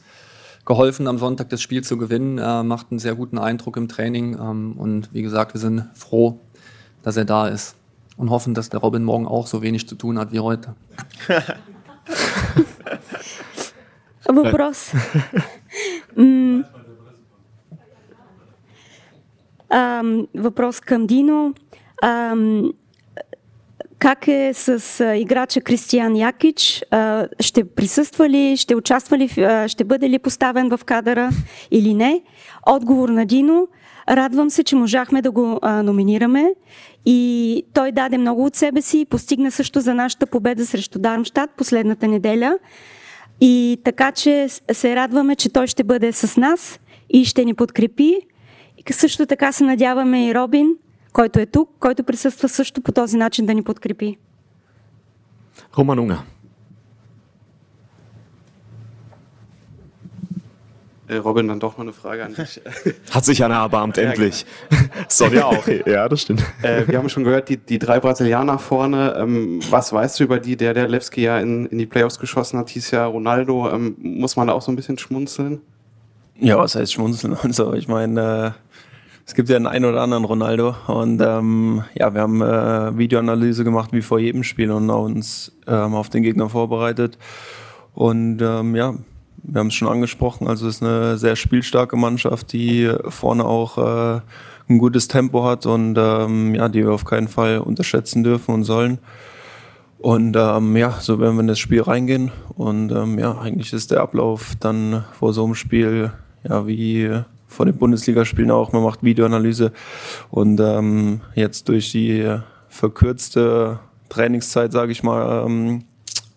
geholfen, 0.66 1.08
am 1.08 1.20
Sonntag 1.20 1.50
das 1.50 1.62
Spiel 1.62 1.84
zu 1.84 1.98
gewinnen. 1.98 2.40
Er 2.40 2.64
macht 2.64 2.88
einen 2.90 2.98
sehr 2.98 3.14
guten 3.14 3.38
Eindruck 3.38 3.78
im 3.78 3.90
Training 3.90 4.34
ähm, 4.34 4.74
und 4.78 5.14
wie 5.14 5.22
gesagt, 5.22 5.54
wir 5.54 5.62
sind 5.62 5.86
froh, 5.94 6.40
dass 7.04 7.16
er 7.16 7.26
da 7.26 7.48
ist 7.48 7.76
und 8.18 8.32
hoffen, 8.32 8.54
dass 8.54 8.70
der 8.70 8.80
Robin 8.80 9.04
morgen 9.04 9.28
auch 9.28 9.46
so 9.46 9.62
wenig 9.62 9.88
zu 9.88 9.96
tun 9.96 10.18
hat 10.18 10.32
wie 10.32 10.40
heute. 10.40 10.76
Въпрос. 14.30 14.94
Въпрос 20.36 20.80
към 20.80 21.06
Дино. 21.06 21.54
Ам, 22.04 22.72
как 24.00 24.28
е 24.28 24.52
с 24.54 25.00
а, 25.00 25.16
играча 25.16 25.62
Кристиян 25.62 26.16
Якич? 26.16 26.84
А, 26.92 27.28
ще 27.40 27.64
присъства 27.64 28.30
ли, 28.30 28.58
ще 28.58 28.76
участва 28.76 29.18
ли, 29.18 29.42
а, 29.42 29.68
ще 29.68 29.84
бъде 29.84 30.10
ли 30.10 30.20
поставен 30.20 30.70
в 30.70 30.80
кадъра 30.86 31.30
или 31.72 31.94
не? 31.94 32.22
Отговор 32.66 33.10
на 33.10 33.26
Дино. 33.26 33.68
Радвам 34.10 34.50
се, 34.50 34.64
че 34.64 34.76
можахме 34.76 35.22
да 35.22 35.32
го 35.32 35.60
а, 35.62 35.84
номинираме 35.84 36.54
и 37.06 37.64
той 37.74 37.92
даде 37.92 38.18
много 38.18 38.46
от 38.46 38.56
себе 38.56 38.82
си 38.82 39.00
и 39.00 39.06
постигна 39.06 39.52
също 39.52 39.82
за 39.82 39.94
нашата 39.94 40.26
победа 40.26 40.66
срещу 40.66 41.00
Дармштадт 41.00 41.52
последната 41.58 42.08
неделя. 42.08 42.58
И 43.42 43.82
така, 43.84 44.12
че 44.12 44.48
се 44.72 44.96
радваме, 44.96 45.36
че 45.36 45.50
той 45.50 45.68
ще 45.68 45.84
бъде 45.84 46.12
с 46.12 46.38
нас 46.38 46.80
и 47.10 47.26
ще 47.26 47.46
ни 47.46 47.54
подкрепи. 47.54 48.22
И 48.78 48.94
също 48.94 49.26
така 49.26 49.52
се 49.52 49.64
надяваме 49.64 50.28
и 50.28 50.36
Робин, 50.36 50.76
който 51.14 51.40
е 51.40 51.46
тук, 51.46 51.70
който 51.80 52.04
присъства 52.04 52.50
също 52.50 52.82
по 52.82 52.92
този 52.92 53.18
начин 53.18 53.46
да 53.46 53.54
ни 53.54 53.64
подкрепи. 53.64 54.18
Roman. 55.74 56.18
Robin, 61.18 61.48
dann 61.48 61.60
doch 61.60 61.78
mal 61.78 61.84
eine 61.84 61.94
Frage 61.94 62.24
an 62.24 62.36
dich. 62.36 62.62
Hat 63.12 63.26
sich 63.26 63.44
einer 63.44 63.56
erbarmt, 63.56 63.98
endlich. 63.98 64.46
Sonja 65.08 65.46
auch. 65.46 65.68
Ja, 65.86 66.08
das 66.08 66.22
stimmt. 66.22 66.44
Äh, 66.62 66.88
wir 66.88 66.98
haben 66.98 67.10
schon 67.10 67.24
gehört, 67.24 67.50
die, 67.50 67.58
die 67.58 67.80
drei 67.80 68.00
Brasilianer 68.00 68.60
vorne. 68.60 69.16
Ähm, 69.18 69.60
was 69.70 69.92
weißt 69.92 70.20
du 70.20 70.26
über 70.26 70.40
die? 70.40 70.56
Der, 70.56 70.74
der 70.74 70.88
Lewski 70.88 71.22
ja 71.22 71.40
in, 71.40 71.66
in 71.68 71.78
die 71.78 71.86
Playoffs 71.86 72.20
geschossen 72.20 72.60
hat, 72.60 72.70
hieß 72.70 72.92
ja 72.92 73.06
Ronaldo. 73.06 73.70
Ähm, 73.72 73.96
muss 74.00 74.36
man 74.36 74.48
da 74.48 74.54
auch 74.54 74.62
so 74.62 74.72
ein 74.72 74.76
bisschen 74.76 74.98
schmunzeln? 74.98 75.62
Ja, 76.40 76.58
was 76.58 76.76
heißt 76.76 76.94
schmunzeln? 76.94 77.38
Also, 77.44 77.74
ich 77.74 77.88
meine, 77.88 78.56
äh, 78.56 78.70
es 79.26 79.36
gibt 79.36 79.50
ja 79.50 79.58
einen 79.58 79.68
ein 79.68 79.86
oder 79.86 80.02
anderen 80.02 80.26
Ronaldo 80.26 80.76
und 80.88 81.22
ähm, 81.22 81.84
ja, 81.94 82.14
wir 82.16 82.22
haben 82.22 82.42
äh, 82.42 82.98
Videoanalyse 82.98 83.64
gemacht 83.64 83.94
wie 83.94 84.02
vor 84.02 84.18
jedem 84.18 84.44
Spiel 84.44 84.72
und 84.72 84.90
uns 84.90 85.52
ähm, 85.68 85.94
auf 85.94 86.10
den 86.10 86.24
Gegner 86.24 86.50
vorbereitet. 86.50 87.18
Und 87.94 88.42
ähm, 88.42 88.76
ja, 88.76 88.96
wir 89.44 89.60
haben 89.60 89.68
es 89.68 89.74
schon 89.74 89.88
angesprochen, 89.88 90.48
also 90.48 90.68
es 90.68 90.76
ist 90.76 90.84
eine 90.84 91.18
sehr 91.18 91.36
spielstarke 91.36 91.96
Mannschaft, 91.96 92.54
die 92.54 92.92
vorne 93.10 93.46
auch 93.46 93.78
äh, 93.78 94.22
ein 94.70 94.78
gutes 94.78 95.08
Tempo 95.08 95.44
hat 95.44 95.66
und 95.66 95.98
ähm, 95.98 96.56
ja, 96.56 96.70
die 96.70 96.84
wir 96.84 96.92
auf 96.92 97.06
keinen 97.06 97.28
Fall 97.28 97.60
unterschätzen 97.60 98.24
dürfen 98.24 98.54
und 98.54 98.64
sollen. 98.64 99.00
Und 100.00 100.38
ähm, 100.38 100.78
ja, 100.78 100.92
so 101.00 101.20
werden 101.20 101.36
wir 101.36 101.42
in 101.42 101.48
das 101.48 101.60
Spiel 101.60 101.82
reingehen. 101.82 102.32
Und 102.56 102.92
ähm, 102.92 103.20
ja, 103.20 103.38
eigentlich 103.38 103.74
ist 103.74 103.92
der 103.92 104.00
Ablauf 104.00 104.54
dann 104.60 105.04
vor 105.12 105.34
so 105.34 105.44
einem 105.44 105.56
Spiel, 105.56 106.12
ja, 106.48 106.66
wie 106.66 107.12
vor 107.48 107.66
den 107.66 107.76
Bundesligaspielen 107.76 108.52
auch. 108.52 108.72
Man 108.72 108.84
macht 108.84 109.04
Videoanalyse. 109.04 109.74
Und 110.30 110.62
ähm, 110.62 111.20
jetzt 111.36 111.68
durch 111.68 111.92
die 111.92 112.38
verkürzte 112.70 113.80
Trainingszeit, 114.08 114.72
sage 114.72 114.94
ich 114.94 115.04
mal, 115.04 115.46
ähm, 115.46 115.84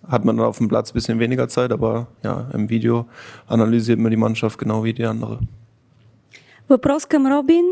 hat 0.08 0.26
man 0.26 0.38
dann 0.38 0.46
auf 0.46 0.58
dem 0.58 0.68
Platz 0.68 0.92
ein 0.92 0.94
bisschen 0.94 1.20
weniger 1.20 1.48
Zeit. 1.48 1.72
Aber 1.72 2.08
ja, 2.24 2.48
im 2.54 2.70
Video 2.70 3.06
analysiert 3.48 4.00
man 4.00 4.12
die 4.12 4.18
Mannschaft 4.18 4.58
genau 4.58 4.84
wie 4.84 4.94
die 4.94 5.06
andere. 5.06 5.40
Въпрос 6.70 7.06
към 7.06 7.28
Робин. 7.28 7.66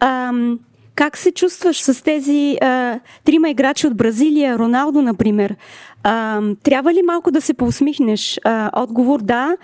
Ам, 0.00 0.58
как 0.94 1.16
се 1.16 1.32
чувстваш 1.32 1.82
с 1.82 2.02
тези 2.02 2.56
а, 2.62 3.00
трима 3.24 3.50
играчи 3.50 3.86
от 3.86 3.96
Бразилия, 3.96 4.58
Роналдо, 4.58 5.02
например? 5.02 5.56
А, 6.03 6.41
трябва 6.63 6.93
ли 6.93 7.01
малко 7.01 7.31
да 7.31 7.41
се 7.41 7.53
поусмихнеш? 7.53 8.39
А, 8.43 8.71
отговор 8.81 9.21
да. 9.21 9.57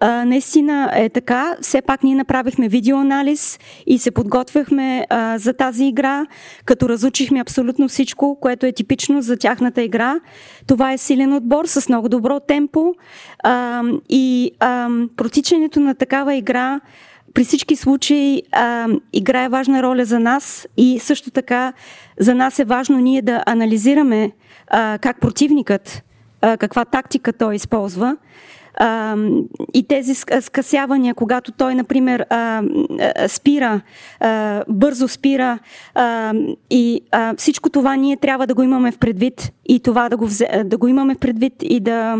А, 0.00 0.24
наистина 0.24 0.90
е 0.94 1.08
така. 1.08 1.56
Все 1.60 1.82
пак 1.82 2.02
ние 2.02 2.14
направихме 2.14 2.68
видеоанализ 2.68 3.58
и 3.86 3.98
се 3.98 4.10
подготвяхме 4.10 5.06
а, 5.10 5.38
за 5.38 5.52
тази 5.52 5.84
игра, 5.84 6.26
като 6.64 6.88
разучихме 6.88 7.40
абсолютно 7.40 7.88
всичко, 7.88 8.38
което 8.40 8.66
е 8.66 8.72
типично 8.72 9.22
за 9.22 9.36
тяхната 9.36 9.82
игра. 9.82 10.20
Това 10.66 10.92
е 10.92 10.98
силен 10.98 11.32
отбор 11.32 11.64
с 11.66 11.88
много 11.88 12.08
добро 12.08 12.40
темпо 12.40 12.94
а, 13.44 13.82
и 14.08 14.52
а, 14.60 14.88
протичането 15.16 15.80
на 15.80 15.94
такава 15.94 16.34
игра 16.34 16.80
при 17.34 17.44
всички 17.44 17.76
случаи 17.76 18.42
а, 18.52 18.88
играе 19.12 19.48
важна 19.48 19.82
роля 19.82 20.04
за 20.04 20.20
нас 20.20 20.68
и 20.76 20.98
също 20.98 21.30
така 21.30 21.72
за 22.18 22.34
нас 22.34 22.58
е 22.58 22.64
важно 22.64 22.98
ние 22.98 23.22
да 23.22 23.42
анализираме 23.46 24.30
а, 24.66 24.98
как 24.98 25.20
противникът, 25.20 26.02
а, 26.40 26.56
каква 26.56 26.84
тактика 26.84 27.32
той 27.32 27.54
използва. 27.54 28.16
А, 28.74 29.16
и 29.74 29.82
тези 29.82 30.14
скъсявания, 30.40 31.14
когато 31.14 31.52
той, 31.52 31.74
например, 31.74 32.26
а, 32.30 32.62
спира, 33.28 33.80
а, 34.20 34.64
бързо 34.68 35.08
спира 35.08 35.58
а, 35.94 36.34
и 36.70 37.00
а, 37.10 37.34
всичко 37.36 37.70
това 37.70 37.96
ние 37.96 38.16
трябва 38.16 38.46
да 38.46 38.54
го 38.54 38.62
имаме 38.62 38.92
в 38.92 38.98
предвид 38.98 39.52
и 39.68 39.80
това 39.80 40.08
да 40.08 40.16
го, 40.16 40.26
взе, 40.26 40.62
да 40.64 40.76
го 40.76 40.88
имаме 40.88 41.14
в 41.14 41.18
предвид 41.18 41.54
и 41.62 41.80
да, 41.80 42.16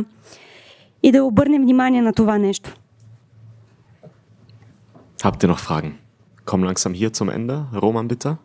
и 1.02 1.12
да 1.12 1.24
обърнем 1.24 1.62
внимание 1.62 2.02
на 2.02 2.12
това 2.12 2.38
нещо. 2.38 2.74
Habt 5.22 5.42
ihr 5.42 5.48
noch 5.48 5.59
Fragen? 5.59 5.98
Kommen 6.46 6.64
langsam 6.64 6.94
hier 6.94 7.12
zum 7.12 7.28
Ende. 7.28 7.66
Roman, 7.74 8.09
bitte. 8.09 8.38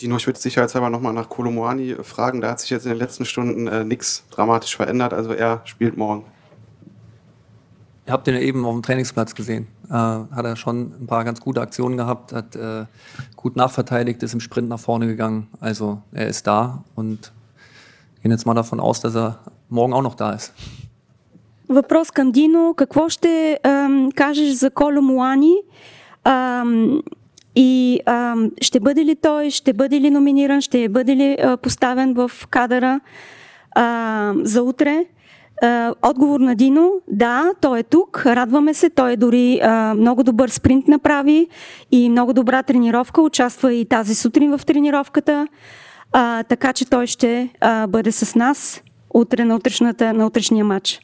Dino, 0.00 0.16
ich 0.16 0.26
würde 0.26 0.38
sicherheitshalber 0.38 0.90
nochmal 0.90 1.12
nach 1.12 1.28
Kolomoani 1.28 1.96
fragen. 2.02 2.40
Da 2.40 2.50
hat 2.50 2.60
sich 2.60 2.70
jetzt 2.70 2.84
in 2.84 2.90
den 2.90 2.98
letzten 2.98 3.24
Stunden 3.24 3.68
äh, 3.68 3.84
nichts 3.84 4.24
dramatisch 4.30 4.74
verändert. 4.74 5.12
Also 5.12 5.32
er 5.32 5.60
spielt 5.64 5.96
morgen. 5.96 6.24
Ihr 8.06 8.12
habt 8.12 8.26
ihn 8.26 8.34
ja 8.34 8.40
eben 8.40 8.64
auf 8.64 8.72
dem 8.72 8.82
Trainingsplatz 8.82 9.34
gesehen. 9.34 9.68
Äh, 9.88 9.92
hat 9.92 10.44
er 10.44 10.56
schon 10.56 10.94
ein 11.02 11.06
paar 11.06 11.24
ganz 11.24 11.40
gute 11.40 11.60
Aktionen 11.60 11.96
gehabt, 11.96 12.32
hat 12.32 12.56
äh, 12.56 12.86
gut 13.36 13.54
nachverteidigt, 13.54 14.22
ist 14.22 14.32
im 14.32 14.40
Sprint 14.40 14.68
nach 14.68 14.80
vorne 14.80 15.06
gegangen. 15.06 15.48
Also 15.60 16.00
er 16.10 16.26
ist 16.26 16.46
da 16.46 16.84
und 16.94 17.32
gehen 18.22 18.30
jetzt 18.30 18.46
mal 18.46 18.54
davon 18.54 18.80
aus, 18.80 19.00
dass 19.00 19.14
er 19.14 19.40
morgen 19.68 19.92
auch 19.92 20.02
noch 20.02 20.14
da 20.14 20.32
ist. 20.32 20.54
Въпрос 21.68 22.10
към 22.10 22.30
Дино. 22.30 22.74
Какво 22.76 23.08
ще 23.08 23.58
ам, 23.62 24.08
кажеш 24.14 24.50
за 24.50 24.70
Коло 24.70 25.02
Муани? 25.02 25.54
Ам, 26.24 27.02
и 27.56 28.00
ам, 28.06 28.50
ще 28.60 28.80
бъде 28.80 29.04
ли 29.04 29.16
той, 29.16 29.50
ще 29.50 29.72
бъде 29.72 30.00
ли 30.00 30.10
номиниран, 30.10 30.60
ще 30.60 30.88
бъде 30.88 31.16
ли 31.16 31.36
а, 31.42 31.56
поставен 31.56 32.14
в 32.14 32.30
кадъра 32.50 33.00
а, 33.72 34.32
за 34.42 34.62
утре? 34.62 35.04
Отговор 36.02 36.40
на 36.40 36.54
Дино, 36.54 36.92
да, 37.08 37.52
той 37.60 37.78
е 37.78 37.82
тук, 37.82 38.26
радваме 38.26 38.74
се, 38.74 38.90
той 38.90 39.12
е 39.12 39.16
дори 39.16 39.60
а, 39.62 39.94
много 39.94 40.22
добър 40.22 40.48
спринт 40.48 40.88
направи 40.88 41.48
и 41.92 42.08
много 42.08 42.32
добра 42.32 42.62
тренировка, 42.62 43.22
участва 43.22 43.74
и 43.74 43.84
тази 43.84 44.14
сутрин 44.14 44.58
в 44.58 44.64
тренировката, 44.66 45.48
а, 46.12 46.42
така 46.42 46.72
че 46.72 46.90
той 46.90 47.06
ще 47.06 47.48
а, 47.60 47.86
бъде 47.86 48.12
с 48.12 48.34
нас 48.34 48.82
утре 49.14 49.44
на, 49.44 49.56
утрешната, 49.56 50.12
на 50.12 50.26
утрешния 50.26 50.64
матч. 50.64 51.00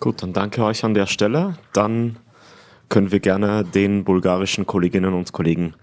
Gut, 0.00 0.22
dann 0.22 0.32
danke 0.32 0.64
euch 0.64 0.84
an 0.84 0.94
der 0.94 1.06
Stelle. 1.06 1.56
Dann 1.72 2.16
können 2.88 3.12
wir 3.12 3.20
gerne 3.20 3.64
den 3.64 4.04
bulgarischen 4.04 4.66
Kolleginnen 4.66 5.14
und 5.14 5.32
Kollegen 5.32 5.74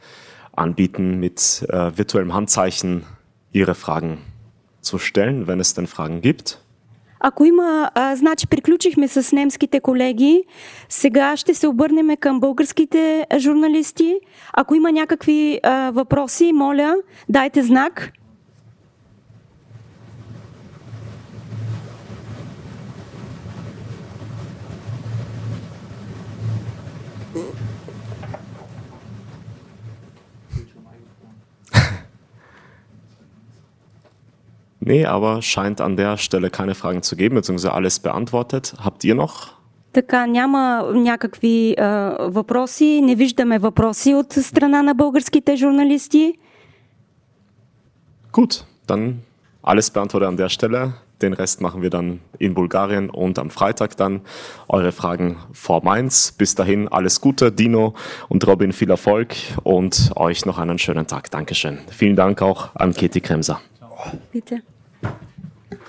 anbieten, 0.55 1.19
mit 1.19 1.65
äh, 1.69 1.97
virtuellem 1.97 2.33
Handzeichen 2.33 3.03
ihre 3.51 3.75
Fragen 3.75 4.19
zu 4.81 4.97
stellen, 4.97 5.47
wenn 5.47 5.59
es 5.59 5.73
denn 5.73 5.87
Fragen 5.87 6.21
gibt. 6.21 6.59
Ако 7.21 7.45
има, 7.45 7.91
а, 7.95 8.15
значи 8.15 8.47
приключихме 8.47 9.07
с 9.07 9.35
немските 9.35 9.79
колеги, 9.79 10.43
сега 10.89 11.37
ще 11.37 11.53
се 11.53 11.67
обърнем 11.67 12.17
към 12.17 12.39
българските 12.39 13.27
журналисти. 13.37 14.15
Ако 14.53 14.75
има 14.75 14.91
някакви 14.91 15.59
а, 15.63 15.91
въпроси, 15.91 16.51
моля, 16.53 16.95
дайте 17.29 17.63
знак. 17.63 18.11
Nee, 34.83 35.05
aber 35.05 35.41
scheint 35.41 35.81
an 35.81 35.97
der 35.97 36.17
Stelle 36.17 36.49
keine 36.49 36.73
Fragen 36.73 37.01
zu 37.03 37.15
geben, 37.15 37.35
beziehungsweise 37.35 37.73
alles 37.73 37.99
beantwortet. 37.99 38.75
Habt 38.83 39.03
ihr 39.03 39.15
noch? 39.15 39.59
Така, 39.93 40.27
няма 40.27 40.91
някакви 40.93 41.75
а, 41.77 42.15
въпроси, 42.19 43.01
не 43.03 43.15
виждаме 43.15 43.59
въпроси 43.59 44.13
от 44.13 44.33
страна 44.33 44.83
на 44.83 44.95
българските 44.95 45.55
журналисти. 45.55 46.33
Gut, 48.31 48.63
dann 48.87 49.13
alles 49.63 49.89
beantwortet 49.89 50.27
an 50.27 50.37
der 50.37 50.49
Stelle. 50.49 50.93
Den 51.21 51.33
Rest 51.33 51.61
machen 51.61 51.81
wir 51.81 51.89
dann 51.89 52.19
in 52.37 52.53
Bulgarien 52.53 53.09
und 53.09 53.39
am 53.39 53.49
Freitag 53.49 53.97
dann. 53.97 54.21
Eure 54.69 54.91
Fragen 54.91 55.37
vor 55.51 55.83
Mainz. 55.83 56.31
Bis 56.31 56.55
dahin 56.55 56.87
alles 56.87 57.19
Gute, 57.19 57.51
Dino 57.51 57.93
und 58.29 58.47
Robin, 58.47 58.71
viel 58.71 58.89
Erfolg 58.89 59.35
und 59.63 60.11
euch 60.15 60.45
noch 60.45 60.59
einen 60.59 60.77
schönen 60.77 61.07
Tag. 61.07 61.31
Dankeschön. 61.31 61.79
Vielen 61.89 62.15
Dank 62.15 62.41
auch 62.41 62.73
an 62.75 62.93
Keti 62.93 63.21
Kremser. 63.21 63.59
Пите. 64.31 64.61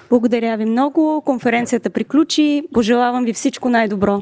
Благодаря 0.10 0.58
ви 0.58 0.66
много. 0.66 1.22
Конференцията 1.26 1.90
приключи. 1.90 2.64
Пожелавам 2.74 3.26
ви 3.26 3.34
всичко 3.34 3.70
най-добро. 3.70 4.22